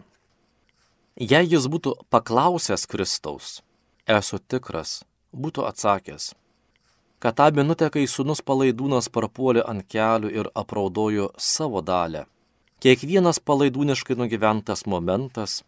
Jei 1.16 1.48
jis 1.48 1.64
būtų 1.72 1.94
paklausęs 2.12 2.84
Kristaus, 2.92 3.62
esu 4.06 4.38
tikras, 4.38 5.02
būtų 5.34 5.66
atsakęs, 5.68 6.34
kad 7.18 7.36
tą 7.38 7.48
minutę, 7.56 7.90
kai 7.90 8.06
sunus 8.10 8.42
palaidūnas 8.42 9.10
parpuolė 9.12 9.64
ant 9.66 9.86
kelių 9.90 10.30
ir 10.30 10.50
apraudojo 10.54 11.30
savo 11.38 11.82
dalę, 11.82 12.26
kiekvienas 12.80 13.40
palaidūniškai 13.40 14.16
nugyventas 14.16 14.86
momentas 14.86 15.62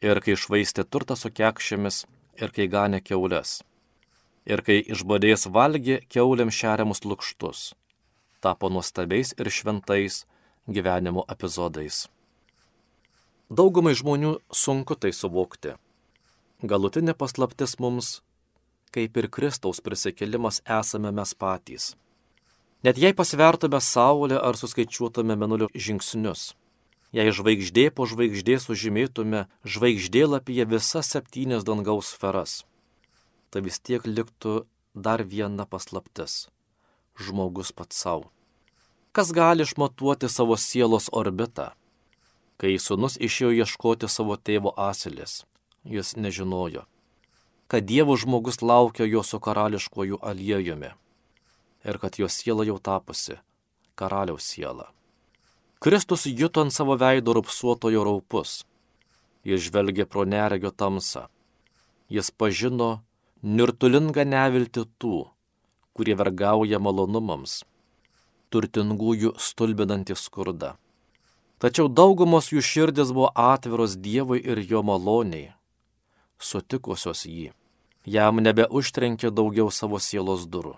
ir 0.00 0.22
kai 0.24 0.36
išvaistė 0.38 0.86
turtą 0.86 1.16
su 1.16 1.32
kekšėmis 1.32 2.04
ir 2.40 2.54
kai 2.56 2.70
ganė 2.70 3.02
keulės, 3.02 3.60
ir 4.46 4.62
kai 4.62 4.80
išbadės 4.80 5.48
valgė 5.50 6.00
keuliam 6.08 6.50
šeriamus 6.50 7.04
lukštus 7.04 7.70
tapo 8.40 8.68
nuostabiais 8.68 9.34
ir 9.38 9.50
šventais 9.50 10.24
gyvenimo 10.68 11.24
epizodais. 11.28 12.08
Daugumai 13.50 13.94
žmonių 13.98 14.38
sunku 14.54 14.96
tai 14.96 15.12
suvokti. 15.12 15.74
Galutinė 16.60 17.14
paslaptis 17.16 17.78
mums, 17.80 18.20
kaip 18.92 19.16
ir 19.16 19.30
Kristaus 19.32 19.80
prisikelimas, 19.80 20.60
esame 20.68 21.12
mes 21.12 21.32
patys. 21.34 21.94
Net 22.84 23.00
jei 23.00 23.16
pasvertume 23.16 23.80
Saulę 23.80 24.36
ar 24.40 24.56
suskaičiuotume 24.60 25.36
menulio 25.40 25.68
žingsnius, 25.74 26.54
jei 27.16 27.32
žvaigždė 27.32 27.88
po 27.96 28.06
žvaigždės 28.08 28.68
sužymėtume 28.68 29.46
žvaigždėlapyje 29.64 30.68
visas 30.68 31.12
septynias 31.16 31.64
dangaus 31.64 32.12
sferas, 32.14 32.62
tai 33.50 33.64
vis 33.64 33.80
tiek 33.80 34.04
liktų 34.04 34.64
dar 34.94 35.24
viena 35.24 35.64
paslaptis 35.68 36.48
žmogus 37.20 37.72
pats 37.72 37.96
savo. 37.96 38.30
Kas 39.12 39.32
gali 39.32 39.62
išmatuoti 39.66 40.28
savo 40.28 40.56
sielos 40.56 41.10
orbitą? 41.12 41.72
Kai 42.60 42.76
sunus 42.78 43.16
išėjo 43.16 43.50
ieškoti 43.64 44.08
savo 44.08 44.36
tėvo 44.36 44.72
asilės, 44.76 45.44
jis 45.84 46.16
nežinojo, 46.16 46.84
kad 47.68 47.84
Dievo 47.84 48.16
žmogus 48.16 48.62
laukia 48.62 49.06
jo 49.06 49.22
su 49.22 49.40
karališkoju 49.40 50.18
aliejumi 50.22 50.90
ir 51.84 51.98
kad 51.98 52.18
jo 52.18 52.28
siela 52.28 52.64
jau 52.64 52.78
tapusi 52.78 53.38
karaliaus 53.94 54.44
siela. 54.44 54.90
Kristus 55.80 56.26
juto 56.26 56.60
ant 56.60 56.72
savo 56.72 56.96
veido 56.96 57.32
rupsuotojo 57.36 58.04
raupus. 58.04 58.64
Jis 59.48 59.62
žvelgė 59.68 60.04
pro 60.04 60.26
neregio 60.28 60.70
tamsą. 60.70 61.22
Jis 62.12 62.28
pažino 62.30 62.90
nirtulingą 63.42 64.26
nevilti 64.28 64.84
tų, 65.00 65.30
kurie 65.96 66.16
vergauja 66.20 66.80
malonumams, 66.82 67.62
turtingųjų 68.52 69.32
stulbinantį 69.40 70.16
skurdą. 70.20 70.74
Tačiau 71.60 71.88
daugumos 71.88 72.50
jų 72.52 72.60
širdis 72.64 73.12
buvo 73.16 73.30
atviros 73.36 73.96
Dievui 73.96 74.40
ir 74.40 74.60
jo 74.68 74.84
maloniai, 74.84 75.52
sutikusios 76.40 77.26
jį. 77.28 77.50
Jam 78.08 78.40
nebeužtrenkė 78.40 79.30
daugiau 79.30 79.68
savo 79.70 80.00
sielos 80.00 80.46
durų. 80.48 80.74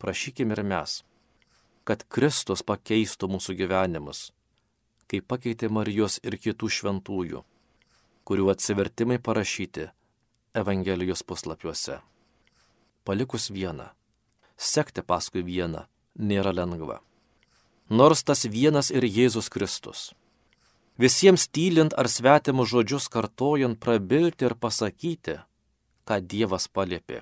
Prašykime 0.00 0.56
ir 0.56 0.62
mes, 0.64 1.02
kad 1.84 2.02
Kristus 2.08 2.64
pakeistų 2.64 3.28
mūsų 3.36 3.56
gyvenimus, 3.60 4.30
kaip 5.06 5.28
pakeitė 5.28 5.68
Marijos 5.72 6.18
ir 6.24 6.38
kitų 6.40 6.72
šventųjų, 6.78 7.44
kurių 8.24 8.50
atsivertimai 8.52 9.20
parašyti 9.20 9.90
Evangelijos 10.56 11.22
puslapiuose. 11.22 12.00
Palikus 13.04 13.50
vieną 13.52 13.92
sekti 14.56 15.04
paskui 15.04 15.44
vieną 15.44 15.84
nėra 16.16 16.52
lengva. 16.56 17.00
Nors 17.88 18.24
tas 18.24 18.46
vienas 18.50 18.90
ir 18.90 19.04
Jėzus 19.04 19.48
Kristus. 19.52 20.12
Visiems 20.96 21.44
tylint 21.52 21.92
ar 22.00 22.08
svetimus 22.08 22.70
žodžius 22.72 23.10
kartojant 23.12 23.76
prabilti 23.76 24.46
ir 24.48 24.54
pasakyti, 24.56 25.36
ką 26.08 26.20
Dievas 26.24 26.68
paliepė. 26.72 27.20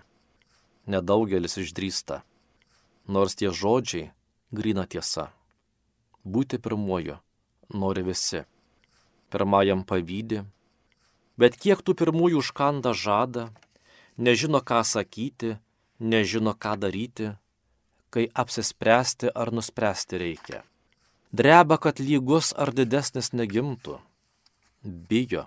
Nedaugelis 0.87 1.59
išdrįsta. 1.59 2.23
Nors 3.11 3.35
tie 3.35 3.51
žodžiai 3.51 4.13
grina 4.55 4.87
tiesa. 4.87 5.33
Būti 6.23 6.61
pirmuoju 6.63 7.19
nori 7.75 8.05
visi. 8.07 8.45
Pirmajam 9.35 9.83
pavydė, 9.89 10.45
bet 11.41 11.57
kiek 11.59 11.83
tų 11.83 11.97
pirmųjų 11.99 12.45
užkanda 12.45 12.93
žada, 12.95 13.49
nežino 14.17 14.61
ką 14.63 14.85
sakyti, 14.87 15.57
nežino, 15.99 16.55
ką 16.55 16.77
daryti, 16.79 17.33
kai 18.15 18.29
apsispręsti 18.31 19.35
ar 19.35 19.51
nuspręsti 19.51 20.21
reikia. 20.23 20.63
Dreba, 21.35 21.77
kad 21.83 21.99
lygus 21.99 22.53
ar 22.55 22.71
didesnis 22.71 23.33
negimtų. 23.35 23.99
Bijo, 25.11 25.47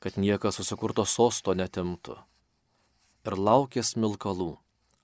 kad 0.00 0.16
niekas 0.16 0.60
susikurto 0.60 1.04
sosto 1.04 1.52
netimtų. 1.52 2.16
Ir 3.28 3.36
laukia 3.36 3.84
smilkalų, 3.84 4.54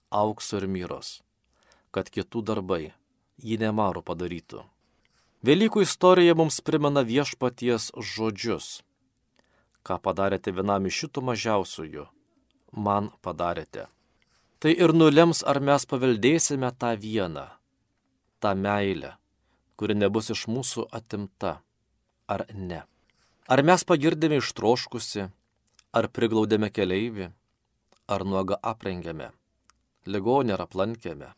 aukso 0.09 0.63
ir 0.63 0.69
myros, 0.73 1.11
kad 1.93 2.09
kitų 2.09 2.43
darbai 2.51 2.95
jį 3.37 3.59
nemaro 3.61 4.01
padarytų. 4.01 4.63
Velykų 5.45 5.85
istorija 5.85 6.37
mums 6.39 6.63
primena 6.65 7.03
viešpaties 7.05 7.91
žodžius. 8.15 8.71
Ką 9.85 10.01
padarėte 10.01 10.55
vienam 10.57 10.89
iš 10.89 11.03
šitų 11.05 11.27
mažiausiųjų, 11.29 12.07
man 12.73 13.13
padarėte 13.21 13.91
tai 14.59 14.73
ir 14.73 14.93
nulems, 14.97 15.43
ar 15.45 15.61
mes 15.61 15.85
paveldėsime 15.87 16.73
tą 16.81 16.95
vieną, 16.99 17.45
tą 18.43 18.55
meilę, 18.59 19.13
kuri 19.77 19.97
nebus 19.97 20.31
iš 20.35 20.47
mūsų 20.51 20.87
atimta, 20.99 21.61
ar 22.29 22.47
ne. 22.53 22.83
Ar 23.47 23.63
mes 23.63 23.85
pagirdėme 23.87 24.41
ištroškusi, 24.41 25.29
ar 25.97 26.09
priglaudėme 26.11 26.71
keleivį, 26.73 27.31
ar 28.11 28.25
nuoga 28.27 28.59
aprengėme, 28.63 29.31
ligonį 30.07 30.57
ar 30.57 30.67
aplankėme, 30.67 31.31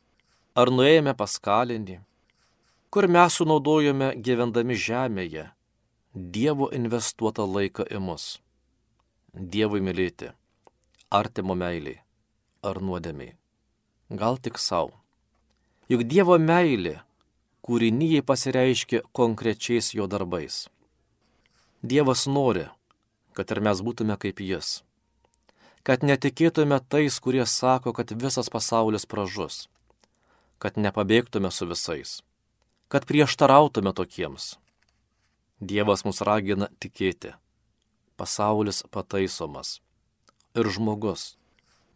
ar 0.59 0.73
nuėjome 0.73 1.15
pas 1.19 1.37
kalinį, 1.39 2.01
kur 2.91 3.09
mes 3.09 3.39
sunaudojome 3.41 4.15
gyvendami 4.17 4.77
žemėje 4.89 5.51
Dievo 6.19 6.71
investuotą 6.75 7.45
laiką 7.47 7.85
į 7.95 7.99
mus. 8.03 8.39
Dievui 9.37 9.79
mylėti, 9.85 10.33
artimo 11.15 11.55
meiliai 11.55 12.01
ar 12.65 12.81
nuodėmiai. 12.83 13.37
Gal 14.11 14.39
tik 14.43 14.59
savo. 14.59 14.97
Juk 15.93 16.05
Dievo 16.09 16.39
meilė 16.41 16.99
kūrinyjei 17.69 18.25
pasireiškia 18.25 19.03
konkrečiais 19.13 19.93
jo 19.93 20.07
darbais. 20.09 20.67
Dievas 21.85 22.25
nori, 22.27 22.65
kad 23.37 23.53
ir 23.53 23.61
mes 23.67 23.83
būtume 23.85 24.17
kaip 24.17 24.41
jis. 24.41 24.79
Kad 25.85 26.05
netikėtume 26.05 26.81
tais, 26.89 27.19
kurie 27.21 27.45
sako, 27.47 27.93
kad 27.93 28.11
visas 28.25 28.49
pasaulis 28.49 29.05
pražus. 29.07 29.67
Kad 30.59 30.81
nepabėgtume 30.81 31.53
su 31.53 31.69
visais. 31.69 32.19
Kad 32.89 33.05
prieštarautume 33.05 33.93
tokiems. 33.93 34.57
Dievas 35.61 36.07
mus 36.09 36.25
ragina 36.25 36.71
tikėti. 36.81 37.35
Pasaulis 38.17 38.83
pataisomas. 38.91 39.79
Ir 40.57 40.73
žmogus 40.73 41.35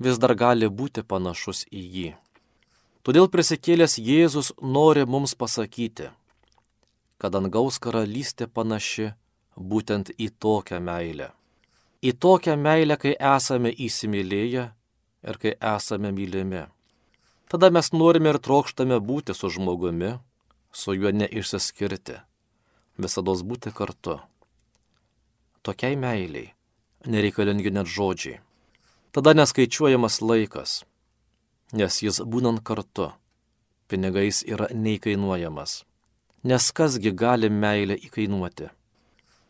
vis 0.02 0.18
dar 0.18 0.34
gali 0.34 0.68
būti 0.68 1.02
panašus 1.06 1.64
į 1.70 1.82
jį. 1.96 2.08
Todėl 3.02 3.26
prisikėlęs 3.26 3.96
Jėzus 3.98 4.52
nori 4.62 5.02
mums 5.10 5.32
pasakyti, 5.34 6.12
kad 7.18 7.32
dangaus 7.34 7.80
karalystė 7.82 8.46
panaši 8.46 9.08
būtent 9.58 10.12
į 10.14 10.28
tokią 10.38 10.78
meilę. 10.78 11.32
Į 11.98 12.12
tokią 12.22 12.54
meilę, 12.58 12.94
kai 13.02 13.16
esame 13.18 13.72
įsimylėję 13.74 14.68
ir 15.30 15.40
kai 15.42 15.54
esame 15.72 16.12
mylimi. 16.14 16.62
Tada 17.50 17.72
mes 17.74 17.90
norime 17.90 18.30
ir 18.30 18.38
trokštame 18.38 19.00
būti 19.02 19.34
su 19.34 19.50
žmogumi, 19.50 20.12
su 20.70 20.94
juo 20.94 21.10
neišsiskirti, 21.10 22.20
visada 23.02 23.34
būti 23.50 23.74
kartu. 23.74 24.20
Tokiai 25.66 25.98
meiliai 25.98 26.54
nereikalingi 27.06 27.74
net 27.74 27.90
žodžiai. 27.90 28.38
Tada 29.10 29.34
neskaičiuojamas 29.34 30.22
laikas 30.22 30.84
nes 31.72 32.02
jis 32.04 32.20
būnant 32.28 32.60
kartu 32.64 33.10
pinigais 33.92 34.40
yra 34.48 34.70
neįkainuojamas. 34.72 35.82
Nes 36.48 36.70
kasgi 36.72 37.12
gali 37.12 37.50
meilę 37.52 37.98
įkainuoti? 38.08 38.70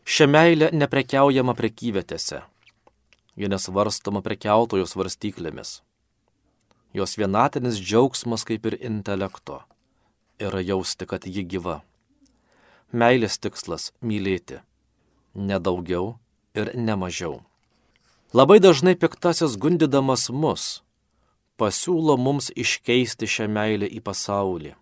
Šią 0.03 0.27
meilę 0.27 0.67
neprekiaujama 0.75 1.55
prekyvietėse. 1.55 2.41
Ji 3.39 3.49
nesvarstoma 3.49 4.21
prekiautojos 4.25 4.97
varstyklėmis. 4.99 5.79
Jos 6.93 7.15
vienatinis 7.17 7.79
džiaugsmas 7.79 8.43
kaip 8.45 8.67
ir 8.69 8.77
intelekto 8.83 9.63
yra 10.43 10.61
jausti, 10.61 11.07
kad 11.07 11.25
ji 11.25 11.47
gyva. 11.47 11.79
Meilės 12.91 13.39
tikslas- 13.39 13.91
mylėti. 14.07 14.59
Nedaugiau 15.33 16.19
ir 16.53 16.75
nemažiau. 16.75 17.41
Labai 18.33 18.59
dažnai 18.59 18.93
piktasis 18.95 19.57
gundydamas 19.57 20.29
mus 20.29 20.82
pasiūlo 21.57 22.17
mums 22.17 22.49
iškeisti 22.55 23.29
šią 23.29 23.47
meilę 23.51 23.87
į 23.87 24.01
pasaulį, 24.05 24.73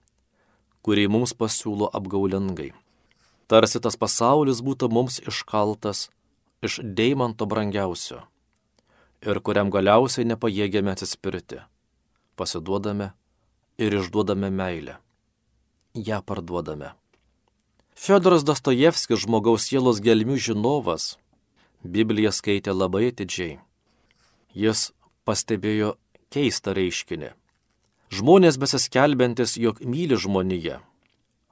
kurį 0.85 1.07
mums 1.11 1.35
pasiūlo 1.37 1.91
apgaulingai. 1.93 2.71
Tarsi 3.51 3.81
tas 3.83 3.97
pasaulis 3.99 4.63
būtų 4.63 4.87
mums 4.91 5.19
iškaltas 5.27 6.09
iš 6.63 6.79
deimanto 6.83 7.47
brangiausio 7.49 8.21
ir 9.21 9.39
kuriam 9.45 9.69
galiausiai 9.73 10.25
nepajėgėme 10.25 10.93
atsispirti. 10.95 11.61
Pasiduodame 12.39 13.11
ir 13.77 13.93
išduodame 13.99 14.49
meilę. 14.49 14.97
Ja 15.93 16.21
parduodame. 16.21 16.93
Fiodoras 17.93 18.45
Dostojevskis, 18.47 19.25
žmogaus 19.25 19.67
sielos 19.67 19.99
gelmių 20.01 20.39
žinovas, 20.41 21.17
Bibliją 21.83 22.31
skaitė 22.33 22.73
labai 22.73 23.09
atidžiai. 23.09 23.59
Jis 24.53 24.91
pastebėjo 25.25 25.95
keistą 26.31 26.75
reiškinį. 26.77 27.33
Žmonės 28.11 28.57
besiskelbintis, 28.59 29.55
jog 29.59 29.79
myli 29.87 30.17
žmoniją, 30.19 30.81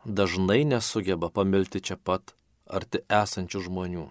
dažnai 0.04 0.66
nesugeba 0.68 1.30
pamilti 1.32 1.80
čia 1.80 1.96
pat 1.96 2.34
arti 2.68 3.04
esančių 3.08 3.64
žmonių. 3.68 4.08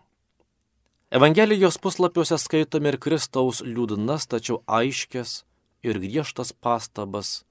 Evangelijos 1.11 1.79
puslapiuose 1.81 2.37
skaitome 2.37 2.93
ir 2.93 2.99
Kristaus 3.01 3.63
liūdnas, 3.65 4.27
tačiau 4.29 4.61
aiškės 4.67 5.43
ir 5.87 6.01
griežtas 6.03 6.53
pastabas, 6.53 7.45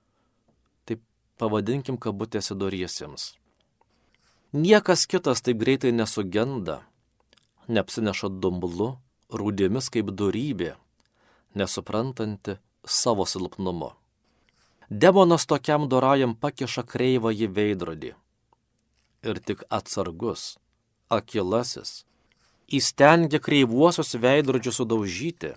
taip 0.85 1.01
pavadinkim 1.41 1.97
kabutėse 1.97 2.53
doriesiems. 2.53 3.31
Niekas 4.53 5.07
kitas 5.09 5.41
taip 5.41 5.57
greitai 5.63 5.89
nesugenda, 5.91 6.83
neapsineša 7.67 8.29
dumblu, 8.29 8.93
rūdėmis 9.33 9.89
kaip 9.91 10.13
dorybė, 10.13 10.75
nesuprantanti, 11.57 12.59
savo 12.85 13.25
silpnumu. 13.25 13.91
Demonas 14.89 15.45
tokiam 15.45 15.87
dorajam 15.89 16.35
pakiša 16.35 16.83
kreivą 16.87 17.33
į 17.33 17.49
veidrodį. 17.57 18.13
Ir 19.27 19.41
tik 19.43 19.65
atsargus, 19.69 20.55
akilasis, 21.09 22.05
įstengia 22.71 23.41
kreivuosius 23.43 24.15
veidrodžius 24.15 24.79
sudaužyti, 24.79 25.55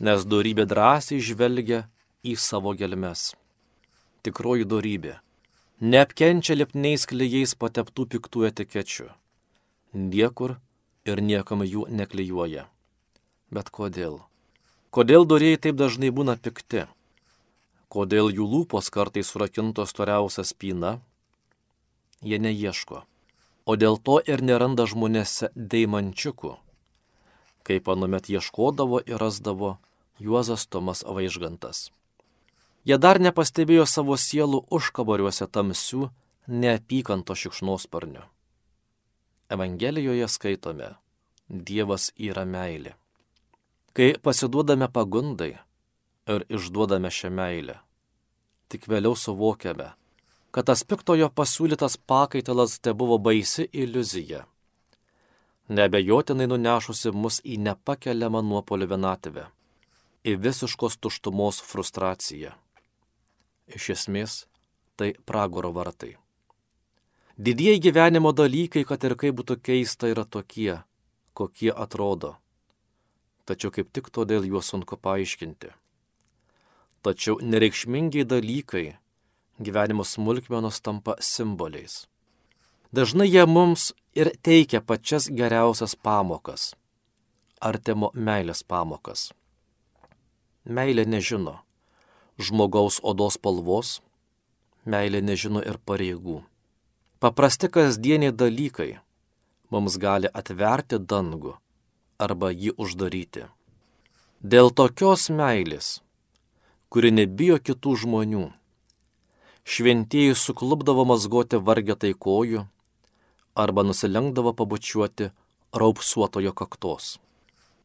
nes 0.00 0.26
dorybė 0.26 0.66
drąsiai 0.68 1.22
žvelgia 1.24 1.86
į 2.24 2.36
savo 2.36 2.74
gelmes. 2.76 3.32
Tikroji 4.20 4.68
dorybė 4.68 5.20
neapkenčia 5.80 6.58
lipniais 6.60 7.06
klyjais 7.08 7.54
pateptų 7.56 8.04
piktų 8.12 8.44
etikečių. 8.50 9.06
Niekur 9.96 10.58
ir 11.08 11.22
niekam 11.24 11.64
jų 11.64 11.86
neklyjuoja. 11.88 12.66
Bet 13.50 13.72
kodėl? 13.72 14.20
Kodėl 14.90 15.22
dorėjai 15.22 15.58
taip 15.66 15.76
dažnai 15.78 16.08
būna 16.10 16.34
pikti? 16.34 16.88
Kodėl 17.94 18.30
jų 18.34 18.46
lūpos 18.54 18.90
kartais 18.90 19.28
surakintos 19.30 19.92
storiausia 19.94 20.42
spyna? 20.42 20.96
Jie 22.26 22.40
neieško. 22.42 23.04
O 23.70 23.76
dėl 23.78 24.00
to 24.02 24.18
ir 24.18 24.42
neranda 24.42 24.88
žmonėse 24.90 25.52
deimančiukų. 25.54 26.56
Kaip 27.62 27.90
anuomet 27.92 28.26
ieškodavo 28.34 28.98
ir 29.06 29.22
rasdavo 29.22 29.76
Juozas 30.18 30.66
Tomas 30.66 31.04
Vaižgantas. 31.06 31.92
Jie 32.82 32.98
dar 32.98 33.20
nepastebėjo 33.22 33.86
savo 33.86 34.16
sielų 34.18 34.64
užkabariuose 34.74 35.46
tamsių 35.46 36.08
neapykanto 36.50 37.36
šikšnosparnių. 37.38 38.24
Evangelijoje 39.54 40.26
skaitome, 40.34 40.96
Dievas 41.46 42.10
yra 42.18 42.42
meilė. 42.46 42.96
Kai 44.00 44.14
pasiduodame 44.16 44.86
pagundai 44.88 45.50
ir 46.34 46.44
išduodame 46.56 47.10
šią 47.12 47.28
meilę, 47.36 47.74
tik 48.72 48.86
vėliau 48.88 49.12
suvokiame, 49.12 49.90
kad 50.56 50.68
tas 50.70 50.84
piktojo 50.88 51.28
pasiūlytas 51.36 51.98
pakaitalas 52.08 52.78
te 52.80 52.94
buvo 52.96 53.18
baisi 53.20 53.68
iliuzija, 53.82 54.40
nebejotinai 55.68 56.48
nunešusi 56.48 57.12
mus 57.12 57.42
į 57.44 57.60
nepakeliamą 57.68 58.40
nuopolio 58.40 58.88
vienatvę, 58.96 59.46
į 60.24 60.38
visiškos 60.48 60.96
tuštumos 60.96 61.60
frustraciją. 61.60 62.56
Iš 63.68 63.92
esmės, 63.98 64.42
tai 64.96 65.12
pragaro 65.28 65.76
vartai. 65.76 66.14
Didieji 67.36 67.88
gyvenimo 67.90 68.32
dalykai, 68.32 68.88
kad 68.88 69.04
ir 69.04 69.20
kaip 69.20 69.42
būtų 69.44 69.60
keista, 69.60 70.08
yra 70.08 70.24
tokie, 70.24 70.78
kokie 71.36 71.74
atrodo 71.76 72.38
tačiau 73.50 73.74
kaip 73.74 73.90
tik 73.90 74.12
todėl 74.14 74.46
juos 74.46 74.70
sunku 74.70 74.94
paaiškinti. 75.04 75.72
Tačiau 77.02 77.40
nereikšmingiai 77.42 78.28
dalykai 78.32 78.86
gyvenimo 79.58 80.04
smulkmenos 80.06 80.78
tampa 80.84 81.16
simboliais. 81.18 82.04
Dažnai 82.94 83.26
jie 83.30 83.42
mums 83.46 83.90
ir 84.14 84.30
teikia 84.46 84.80
pačias 84.80 85.26
geriausias 85.40 85.96
pamokas- 85.96 86.74
artimo 87.70 88.12
meilės 88.14 88.62
pamokas. 88.62 89.32
Meilė 90.64 91.04
nežino 91.06 91.56
žmogaus 92.38 93.00
odos 93.02 93.34
spalvos, 93.36 94.00
meilė 94.86 95.20
nežino 95.22 95.60
ir 95.66 95.78
pareigų. 95.86 96.42
Paprasti 97.20 97.68
kasdieniai 97.68 98.32
dalykai 98.32 98.92
mums 99.70 99.96
gali 99.98 100.28
atverti 100.40 100.98
dangų 100.98 101.56
arba 102.20 102.50
jį 102.52 102.74
uždaryti. 102.76 103.46
Dėl 104.40 104.70
tokios 104.72 105.28
meilės, 105.32 106.00
kuri 106.92 107.10
nebijo 107.12 107.58
kitų 107.60 107.96
žmonių, 108.04 108.46
šventieji 109.64 110.36
suklubdavo 110.36 111.06
mazgoti 111.08 111.60
vargetai 111.60 112.12
kojų 112.26 112.66
arba 113.64 113.84
nusilenkdavo 113.88 114.52
pabučiuoti 114.56 115.30
raupsuotojo 115.72 116.52
kaktos. 116.56 117.16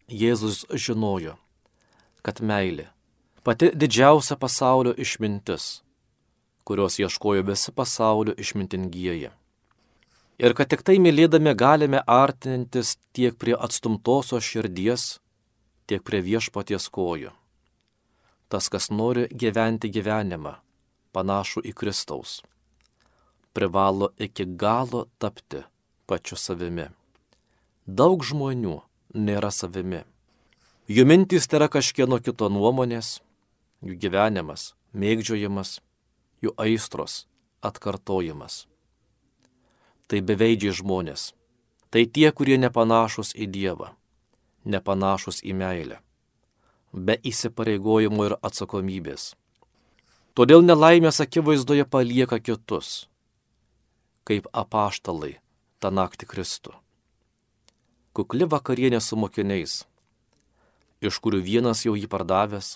Jėzus 0.08 0.66
žinojo, 0.70 1.36
kad 2.22 2.42
meilė 2.42 2.92
pati 3.46 3.72
didžiausia 3.74 4.38
pasaulio 4.42 4.94
išmintis, 4.98 5.82
kurios 6.66 7.00
ieškojo 7.00 7.44
visi 7.46 7.72
pasaulio 7.72 8.34
išmintingieji. 8.38 9.30
Ir 10.36 10.52
kad 10.52 10.68
tik 10.68 10.84
tai 10.84 10.98
mylėdami 11.00 11.54
galime 11.56 12.02
artintis 12.12 12.98
tiek 13.16 13.38
prie 13.40 13.56
atstumtosios 13.56 14.44
širdies, 14.44 15.06
tiek 15.88 16.04
prie 16.04 16.20
viešpaties 16.26 16.90
kojų. 16.92 17.32
Tas, 18.52 18.68
kas 18.70 18.90
nori 18.92 19.30
gyventi 19.32 19.90
gyvenimą, 19.90 20.58
panašų 21.16 21.64
į 21.72 21.72
Kristaus, 21.80 22.42
privalo 23.56 24.12
iki 24.20 24.46
galo 24.60 25.06
tapti 25.24 25.64
pačiu 26.06 26.36
savimi. 26.36 26.90
Daug 27.88 28.26
žmonių 28.26 28.82
nėra 29.16 29.54
savimi. 29.56 30.04
Jų 30.92 31.08
mintys 31.08 31.48
tai 31.48 31.62
yra 31.62 31.72
kažkieno 31.72 32.20
kito 32.22 32.52
nuomonės, 32.52 33.22
jų 33.82 33.96
gyvenimas, 34.04 34.74
mėgdžiojimas, 34.94 35.80
jų 36.44 36.54
aistros, 36.62 37.24
atkartojimas. 37.66 38.66
Tai 40.08 40.22
beveidžiai 40.22 40.76
žmonės. 40.76 41.34
Tai 41.90 42.06
tie, 42.06 42.30
kurie 42.32 42.58
nepanašus 42.62 43.34
į 43.34 43.48
Dievą 43.50 43.94
nepanašus 44.66 45.42
į 45.46 45.54
meilę, 45.58 46.00
be 46.92 47.18
įsipareigojimo 47.24 48.30
ir 48.30 48.38
atsakomybės. 48.42 49.34
Todėl 50.36 50.66
nelaimės 50.66 51.22
akivaizdoje 51.24 51.86
palieka 51.88 52.42
kitus, 52.44 53.06
kaip 54.28 54.50
apaštalai 54.52 55.38
tą 55.80 55.94
naktį 55.94 56.28
Kristų. 56.32 56.74
Kukli 58.16 58.48
vakarienė 58.48 59.00
su 59.04 59.20
mokiniais, 59.20 59.84
iš 61.04 61.22
kurių 61.24 61.44
vienas 61.46 61.86
jau 61.86 61.96
jį 61.96 62.10
pardavęs, 62.12 62.76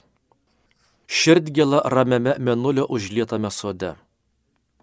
širdgėla 1.07 1.83
ramiame 1.91 2.35
menulio 2.39 2.85
užlietame 2.85 3.51
sode, 3.51 3.95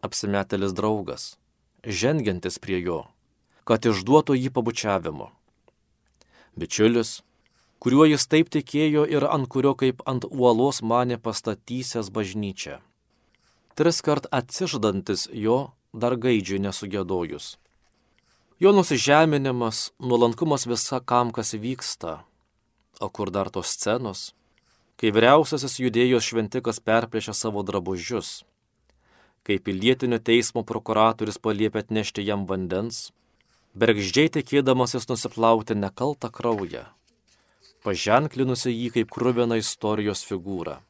apsimetelis 0.04 0.74
draugas, 0.76 1.36
žengiantis 1.86 2.58
prie 2.58 2.82
jo, 2.82 3.00
kad 3.64 3.86
išduotų 3.86 4.36
jį 4.36 4.52
pabučiavimu 4.52 5.30
bičiulis, 6.56 7.20
kuriuo 7.78 8.06
jis 8.08 8.26
taip 8.32 8.50
tikėjo 8.52 9.04
ir 9.12 9.26
ant 9.28 9.48
kurio 9.52 9.74
kaip 9.78 10.00
ant 10.08 10.24
uolos 10.28 10.80
mane 10.82 11.20
pastatysęs 11.20 12.08
bažnyčią. 12.16 12.80
Tris 13.76 14.00
kart 14.00 14.28
atsiždantis 14.32 15.28
jo 15.36 15.58
dar 15.92 16.16
gaidžiai 16.16 16.62
nesugėdojus. 16.64 17.56
Jo 18.56 18.72
nusižeminimas, 18.72 19.92
nuolankumas 20.00 20.64
visa 20.64 21.02
kam, 21.04 21.28
kas 21.28 21.52
vyksta, 21.52 22.22
o 23.04 23.08
kur 23.12 23.28
dar 23.28 23.52
tos 23.52 23.74
scenos, 23.76 24.32
kai 24.96 25.12
vyriausiasis 25.12 25.76
judėjos 25.84 26.24
šventikas 26.24 26.80
perplėšia 26.80 27.36
savo 27.36 27.60
drabužius, 27.60 28.46
kai 29.46 29.60
pilietinio 29.62 30.18
teismo 30.18 30.64
prokuratorius 30.66 31.38
paliepia 31.38 31.84
atnešti 31.84 32.24
jam 32.26 32.48
vandens, 32.50 33.12
bergždžiai 33.78 34.32
tikėdamasis 34.34 35.06
nusiplauti 35.06 35.76
nekaltą 35.78 36.32
kraują, 36.34 36.82
paženklinusi 37.86 38.74
jį 38.74 38.88
kaip 38.98 39.14
krūveną 39.14 39.60
istorijos 39.62 40.24
figūrą. 40.26 40.80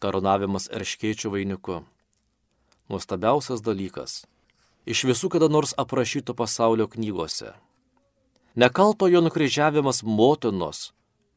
Karonavimas 0.00 0.70
erškėčių 0.72 1.34
vainiku. 1.34 1.82
Nuostabiausias 2.88 3.60
dalykas 3.60 4.22
iš 4.88 5.04
visų 5.10 5.28
kada 5.36 5.50
nors 5.52 5.74
aprašytų 5.76 6.34
pasaulio 6.38 6.88
knygose. 6.88 7.52
Nekaltojo 8.56 9.20
nukryžiavimas 9.20 10.02
motinos 10.02 10.90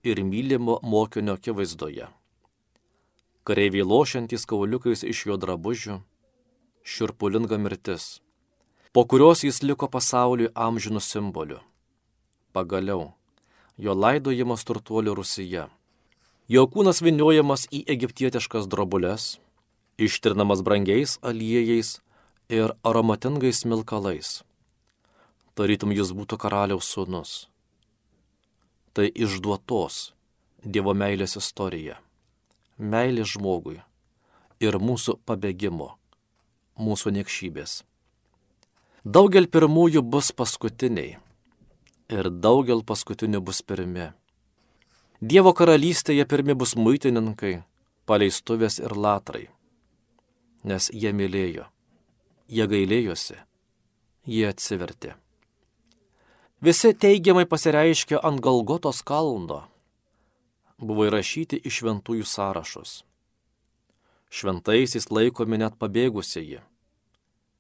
ir 0.04 0.24
mylimo 0.24 0.80
mokinio 0.82 1.36
akivaizdoje. 1.38 2.08
Kareiviai 3.44 3.84
lošiantys 3.84 4.48
kauliukais 4.48 5.04
iš 5.04 5.26
jo 5.28 5.38
drabužių, 5.38 6.00
širpulinga 6.84 7.58
mirtis 7.58 8.24
po 8.94 9.06
kurios 9.06 9.42
jis 9.44 9.64
liko 9.66 9.88
pasauliui 9.90 10.52
amžinų 10.54 11.02
simboliu. 11.02 11.58
Pagaliau, 12.54 13.08
jo 13.82 13.94
laidojimas 13.98 14.62
turtuolių 14.70 15.16
Rusija. 15.18 15.66
Jo 16.48 16.68
kūnas 16.70 17.02
viniojamas 17.02 17.66
į 17.74 17.82
egiptietiškas 17.90 18.68
drobulės, 18.70 19.40
ištirnamas 19.98 20.62
brangiais 20.62 21.18
aliejais 21.26 21.96
ir 22.54 22.76
aromatingais 22.86 23.64
milkalais. 23.66 24.44
Tarytum 25.58 25.96
jis 25.98 26.14
būtų 26.14 26.38
karaliaus 26.38 26.92
sūnus. 26.94 27.34
Tai 28.94 29.10
išduotos 29.10 30.12
Dievo 30.64 30.94
meilės 30.96 31.34
istorija. 31.36 31.98
Meilė 32.78 33.26
žmogui 33.28 33.82
ir 34.64 34.78
mūsų 34.80 35.18
pabėgimo, 35.28 35.90
mūsų 36.80 37.14
niekšybės. 37.18 37.84
Daugel 39.04 39.50
pirmųjų 39.52 40.02
bus 40.02 40.32
paskutiniai 40.32 41.18
ir 42.14 42.30
daugel 42.30 42.84
paskutinių 42.88 43.42
bus 43.44 43.62
pirmi. 43.62 44.12
Dievo 45.24 45.54
karalystėje 45.56 46.26
pirmi 46.28 46.56
bus 46.56 46.76
muitininkai, 46.76 47.64
paleistuvės 48.06 48.80
ir 48.84 48.96
latrai, 48.96 49.48
nes 50.68 50.90
jie 50.92 51.14
mylėjo, 51.16 51.68
jie 52.48 52.68
gailėjosi, 52.68 53.38
jie 54.28 54.48
atsivertė. 54.50 55.16
Visi 56.64 56.94
teigiamai 56.96 57.46
pasireiškia 57.48 58.22
ant 58.24 58.40
Galgotos 58.44 59.02
kalno, 59.04 59.64
buvo 60.80 61.08
įrašyti 61.08 61.60
į 61.60 61.72
šventųjų 61.72 62.28
sąrašus. 62.28 63.02
Šventaisiais 64.34 65.12
laikomi 65.14 65.60
net 65.62 65.76
pabėgusieji 65.78 66.64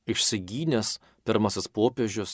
išsigynęs 0.09 0.97
pirmasis 1.23 1.69
popiežius 1.71 2.33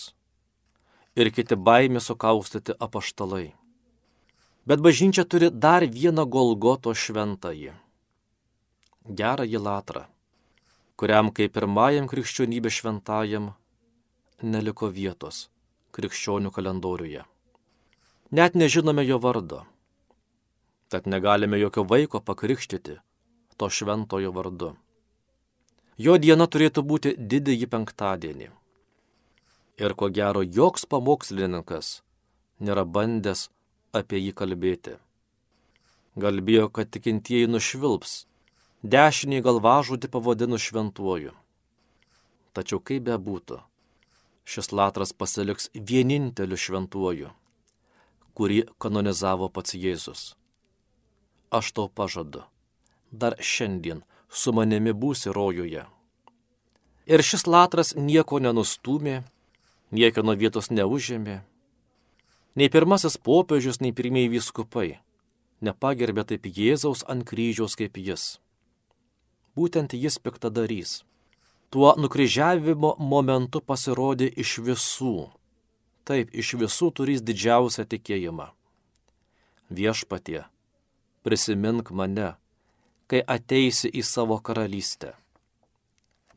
ir 1.19 1.30
kiti 1.36 1.58
baimė 1.58 2.02
sukaustyti 2.02 2.75
apaštalai. 2.80 3.52
Bet 4.65 4.82
bažnyčia 4.86 5.25
turi 5.25 5.49
dar 5.49 5.86
vieną 5.86 6.25
Golgoto 6.25 6.93
šventąjį- 6.93 7.73
gerąjį 9.19 9.60
latrą, 9.67 10.06
kuriam 10.97 11.32
kaip 11.32 11.54
pirmajam 11.54 12.08
krikščionybė 12.08 12.69
šventajam 12.69 13.54
neliko 14.41 14.89
vietos 14.89 15.49
krikščionių 15.91 16.52
kalendoriuje. 16.52 17.25
Net 18.32 18.54
nežinome 18.54 19.06
jo 19.06 19.17
vardo, 19.19 19.65
tad 20.89 21.08
negalime 21.08 21.58
jokio 21.58 21.84
vaiko 21.84 22.21
pakrikštyti 22.21 22.99
to 23.59 23.67
šventojo 23.67 24.31
vardu. 24.35 24.71
Jo 25.99 26.15
diena 26.23 26.47
turėtų 26.47 26.83
būti 26.91 27.15
didįjį 27.19 27.67
penktadienį. 27.73 28.47
Ir 29.83 29.95
ko 29.99 30.07
gero, 30.15 30.43
joks 30.43 30.85
pamokslininkas 30.87 31.99
nėra 32.63 32.85
bandęs 32.87 33.47
apie 33.95 34.19
jį 34.19 34.33
kalbėti. 34.41 34.95
Gal 36.19 36.41
bijo, 36.43 36.67
kad 36.71 36.91
tikintieji 36.91 37.47
nušvilps, 37.51 38.13
dešiniai 38.83 39.43
galvažudį 39.45 40.11
pavadinu 40.11 40.59
šventuoju. 40.59 41.35
Tačiau 42.55 42.79
kaip 42.83 43.05
bebūtų, 43.07 43.59
šis 44.43 44.71
latras 44.75 45.13
pasiliks 45.13 45.69
vieninteliu 45.75 46.59
šventuoju, 46.59 47.31
kurį 48.35 48.63
kanonizavo 48.81 49.51
pats 49.53 49.75
Jėzus. 49.75 50.23
Aš 51.51 51.71
tau 51.77 51.87
pažadu, 51.87 52.43
dar 53.11 53.35
šiandien 53.39 54.03
su 54.29 54.53
manimi 54.53 54.93
būsi 54.93 55.33
rojuje. 55.33 55.85
Ir 57.09 57.25
šis 57.25 57.47
latras 57.47 57.95
nieko 57.97 58.39
nenustumė, 58.39 59.23
niekieno 59.91 60.35
vietos 60.37 60.69
neužėmė. 60.69 61.41
Nei 62.55 62.69
pirmasis 62.69 63.17
popiežius, 63.17 63.81
nei 63.81 63.93
pirmieji 63.93 64.35
vyskupai 64.37 64.99
nepagerbė 65.61 66.25
taip 66.31 66.47
Jėzaus 66.47 67.03
ant 67.11 67.25
kryžiaus 67.27 67.75
kaip 67.79 67.97
jis. 67.97 68.39
Būtent 69.55 69.93
jis 69.93 70.19
piktadarys. 70.23 71.03
Tuo 71.69 71.93
nukryžiavimo 71.99 72.95
momentu 72.97 73.61
pasirodė 73.61 74.29
iš 74.43 74.57
visų. 74.65 75.29
Taip, 76.07 76.31
iš 76.33 76.55
visų 76.57 76.89
turys 76.97 77.21
didžiausią 77.21 77.85
tikėjimą. 77.85 78.49
Viešpatie, 79.69 80.47
prisimink 81.21 81.91
mane, 81.93 82.31
kai 83.09 83.23
ateisi 83.35 83.89
į 83.89 84.03
savo 84.05 84.37
karalystę. 84.39 85.15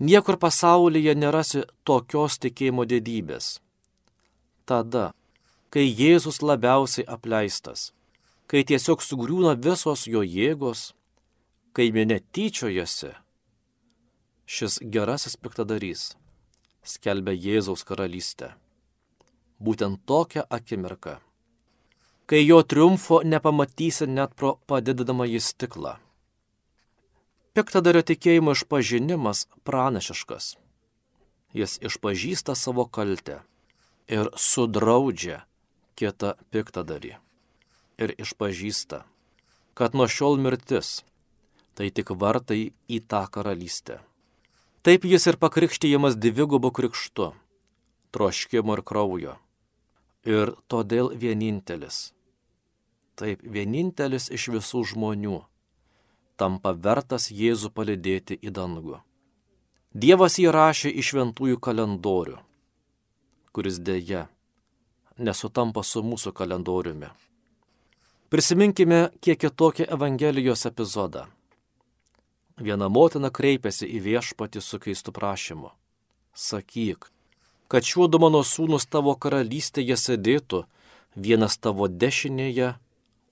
Niekur 0.00 0.38
pasaulyje 0.40 1.14
nerasi 1.14 1.66
tokios 1.84 2.38
tikėjimo 2.42 2.86
didybės. 2.88 3.58
Tada, 4.66 5.10
kai 5.70 5.84
Jėzus 5.86 6.40
labiausiai 6.42 7.06
apleistas, 7.06 7.92
kai 8.50 8.64
tiesiog 8.66 9.04
sugriūna 9.04 9.54
visos 9.68 10.08
jo 10.08 10.24
jėgos, 10.24 10.90
kai 11.76 11.92
minė 11.94 12.18
tyčiojasi, 12.32 13.12
šis 14.46 14.80
gerasis 14.82 15.38
piktadarys 15.38 16.10
skelbia 16.82 17.34
Jėzaus 17.34 17.84
karalystę. 17.86 18.52
Būtent 19.62 20.00
tokia 20.06 20.42
akimirka, 20.50 21.20
kai 22.26 22.42
jo 22.42 22.62
triumfo 22.66 23.20
nepamatysi 23.22 24.08
net 24.10 24.34
pro 24.34 24.56
padidinamą 24.66 25.28
į 25.30 25.40
stiklą. 25.40 25.98
Piktadario 27.52 28.00
tikėjimo 28.00 28.54
išpažinimas 28.56 29.42
pranašiškas. 29.68 30.54
Jis 31.52 31.74
išpažįsta 31.84 32.54
savo 32.56 32.86
kaltę 32.88 33.42
ir 34.08 34.30
sudraudžia 34.40 35.42
kitą 36.00 36.32
piktadarį. 36.48 37.18
Ir 38.00 38.14
išpažįsta, 38.16 39.02
kad 39.76 39.92
nuo 39.92 40.08
šiol 40.08 40.40
mirtis 40.40 41.02
tai 41.76 41.90
tik 41.92 42.14
vartai 42.16 42.72
į 42.88 43.02
tą 43.04 43.26
karalystę. 43.28 44.00
Taip 44.80 45.04
jis 45.04 45.28
ir 45.28 45.36
pakrikštyjamas 45.36 46.16
dvigubu 46.16 46.72
krikštu- 46.72 47.34
troškimo 48.16 48.80
ir 48.80 48.82
kraujo. 48.82 49.36
Ir 50.24 50.56
todėl 50.72 51.12
vienintelis. 51.12 52.12
Taip, 53.14 53.44
vienintelis 53.44 54.32
iš 54.32 54.48
visų 54.48 54.88
žmonių 54.88 55.44
tampa 56.36 56.72
vertas 56.72 57.30
Jėzų 57.30 57.72
palidėti 57.74 58.38
į 58.40 58.52
dangų. 58.54 59.00
Dievas 59.92 60.38
įrašė 60.40 60.88
į 60.88 61.02
šventųjų 61.04 61.58
kalendorių, 61.60 62.38
kuris 63.52 63.76
dėja 63.78 64.26
nesutampa 65.18 65.82
su 65.84 66.02
mūsų 66.02 66.32
kalendoriumi. 66.32 67.10
Prisiminkime 68.32 69.10
kiek 69.20 69.38
kitokį 69.44 69.90
Evangelijos 69.92 70.64
epizodą. 70.64 71.26
Viena 72.56 72.88
motina 72.88 73.28
kreipėsi 73.28 73.84
į 73.84 74.00
viešpatį 74.06 74.62
su 74.64 74.80
keistu 74.80 75.12
prašymu. 75.12 75.68
Sakyk, 76.32 77.10
kad 77.68 77.84
šiuo 77.84 78.08
du 78.08 78.20
mano 78.22 78.40
sūnus 78.40 78.88
tavo 78.88 79.12
karalystėje 79.20 79.96
sėdėtų, 80.00 80.64
vienas 81.16 81.58
tavo 81.60 81.88
dešinėje, 81.88 82.74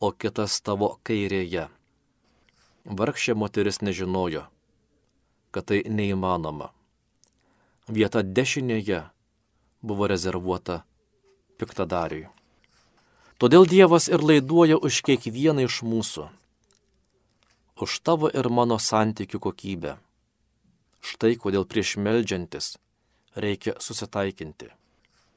o 0.00 0.12
kitas 0.12 0.60
tavo 0.60 0.98
kairėje. 1.04 1.68
Vargšė 2.84 3.36
moteris 3.36 3.80
nežinojo, 3.84 4.46
kad 5.50 5.68
tai 5.68 5.82
neįmanoma. 5.84 6.70
Vieta 7.88 8.22
dešinėje 8.22 9.04
buvo 9.82 10.08
rezervuota 10.08 10.82
piktadariui. 11.60 12.28
Todėl 13.40 13.64
Dievas 13.66 14.08
ir 14.08 14.20
laiduoja 14.20 14.76
už 14.76 15.00
kiekvieną 15.04 15.64
iš 15.68 15.80
mūsų 15.84 16.28
už 17.82 18.00
tavo 18.04 18.28
ir 18.28 18.48
mano 18.52 18.78
santykių 18.78 19.40
kokybę. 19.40 19.96
Štai 21.00 21.36
kodėl 21.40 21.64
prieš 21.64 21.96
meldžiantis 21.96 22.76
reikia 23.34 23.76
susitaikinti. 23.80 24.68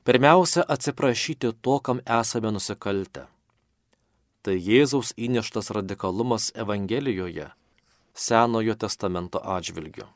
Pirmiausia, 0.03 0.65
atsiprašyti 0.67 1.53
to, 1.63 1.79
kam 1.79 2.01
esame 2.03 2.51
nusikaltę. 2.51 3.27
Tai 4.43 4.56
Jėzaus 4.60 5.13
įneštas 5.15 5.71
radikalumas 5.71 6.49
Evangelijoje, 6.56 7.49
Senojo 8.13 8.75
testamento 8.75 9.39
atžvilgiu. 9.39 10.10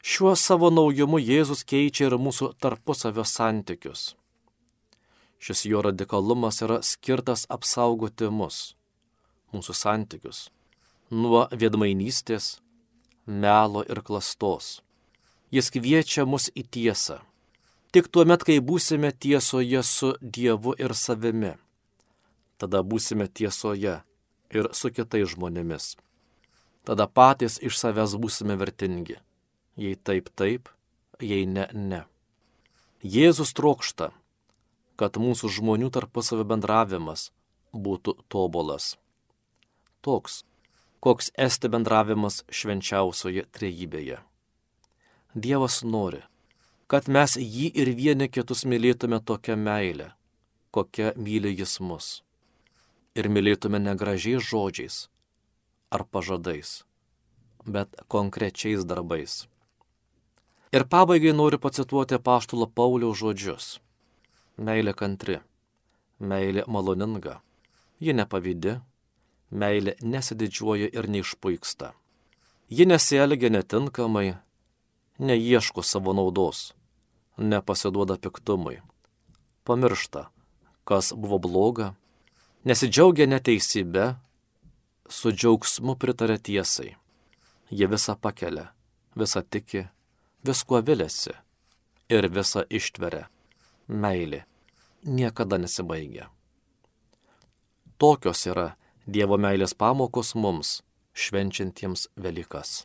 Šiuo 0.00 0.32
savo 0.36 0.70
naujumu 0.72 1.20
Jėzus 1.20 1.60
keičia 1.68 2.08
ir 2.08 2.16
mūsų 2.16 2.54
tarpusavio 2.56 3.26
santykius. 3.28 4.14
Šis 5.38 5.66
jo 5.68 5.82
radikalumas 5.84 6.62
yra 6.64 6.80
skirtas 6.80 7.44
apsaugoti 7.52 8.32
mus, 8.32 8.62
mūsų 9.52 9.76
santykius 9.76 10.48
nuo 11.10 11.48
viedmainystės, 11.50 12.60
melo 13.26 13.82
ir 13.82 14.00
klastos. 14.06 14.80
Jis 15.50 15.70
kviečia 15.74 16.24
mus 16.26 16.48
į 16.54 16.64
tiesą. 16.70 17.18
Tik 17.90 18.06
tuo 18.06 18.24
met, 18.24 18.44
kai 18.46 18.60
būsime 18.62 19.10
tiesoje 19.10 19.82
su 19.82 20.12
Dievu 20.22 20.76
ir 20.78 20.94
savimi, 20.94 21.56
tada 22.60 22.82
būsime 22.84 23.26
tiesoje 23.28 23.96
ir 24.52 24.68
su 24.76 24.92
kitais 24.92 25.32
žmonėmis. 25.32 25.94
Tada 26.84 27.06
patys 27.06 27.58
iš 27.62 27.78
savęs 27.80 28.16
būsime 28.20 28.56
vertingi. 28.60 29.18
Jei 29.80 29.96
taip, 29.96 30.28
taip, 30.36 30.68
jei 31.20 31.46
ne, 31.46 31.66
ne. 31.72 32.04
Jėzus 33.00 33.54
trokšta, 33.56 34.10
kad 35.00 35.16
mūsų 35.16 35.48
žmonių 35.56 35.88
tarpusavio 35.94 36.44
bendravimas 36.44 37.30
būtų 37.72 38.16
tobulas. 38.28 38.96
Toks, 40.04 40.42
koks 41.00 41.30
esti 41.36 41.70
bendravimas 41.72 42.42
švenčiausioje 42.52 43.46
trejybėje. 43.56 44.20
Dievas 45.34 45.80
nori, 45.86 46.24
kad 46.90 47.08
mes 47.08 47.36
jį 47.38 47.70
ir 47.80 47.92
vieni 47.96 48.28
kitus 48.28 48.66
mylėtume 48.66 49.20
tokią 49.24 49.56
meilę, 49.56 50.10
kokią 50.74 51.14
myli 51.16 51.54
jis 51.60 51.78
mus. 51.80 52.08
Ir 53.20 53.28
mylėtume 53.28 53.76
ne 53.84 53.92
gražiais 54.00 54.40
žodžiais 54.48 55.02
ar 55.90 56.06
pažadais, 56.08 56.84
bet 57.66 57.92
konkrečiais 58.08 58.86
darbais. 58.88 59.44
Ir 60.72 60.86
pabaigai 60.86 61.34
noriu 61.34 61.58
pacituoti 61.58 62.16
paštulą 62.22 62.70
Pauliaus 62.70 63.18
žodžius. 63.18 63.66
Meilė 64.56 64.94
kantri, 64.94 65.40
meilė 66.20 66.62
maloninga, 66.70 67.40
ji 67.98 68.14
nepavydi, 68.14 68.78
meilė 69.50 69.96
nesididžiuoja 70.00 70.92
ir 70.94 71.08
neišpuiksta. 71.10 71.92
Ji 72.70 72.86
nesielgia 72.86 73.50
netinkamai, 73.50 74.36
neieško 75.18 75.82
savo 75.82 76.14
naudos, 76.14 76.70
nepasiduoda 77.36 78.14
piktumui, 78.22 78.78
pamiršta, 79.66 80.28
kas 80.86 81.10
buvo 81.12 81.42
bloga, 81.42 81.96
nesidžiaugia 82.64 83.26
neteisybė, 83.30 84.14
su 85.08 85.32
džiaugsmu 85.32 85.96
pritarė 86.00 86.38
tiesai. 86.38 86.94
Jie 87.70 87.86
visą 87.90 88.16
pakelia, 88.18 88.70
visą 89.16 89.42
tiki, 89.42 89.86
viskuo 90.46 90.80
vilėsi 90.82 91.34
ir 92.10 92.28
visą 92.30 92.64
ištveria. 92.66 93.28
Meilė 93.90 94.44
niekada 95.02 95.58
nesibaigia. 95.58 96.28
Tokios 97.98 98.46
yra 98.46 98.74
Dievo 99.10 99.38
meilės 99.40 99.72
pamokos 99.74 100.34
mums, 100.38 100.82
švenčiantiems 101.16 102.06
Velykas. 102.20 102.84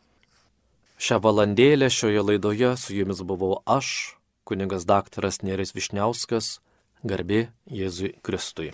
Šią 0.97 1.19
valandėlę 1.21 1.91
šioje 1.91 2.23
laidoje 2.23 2.71
su 2.79 2.95
jumis 2.95 3.21
buvau 3.21 3.59
aš, 3.67 4.15
kuningas 4.47 4.87
daktaras 4.89 5.43
Neris 5.43 5.75
Višniauskas, 5.75 6.59
garbė 7.03 7.49
Jėzui 7.69 8.15
Kristui. 8.23 8.71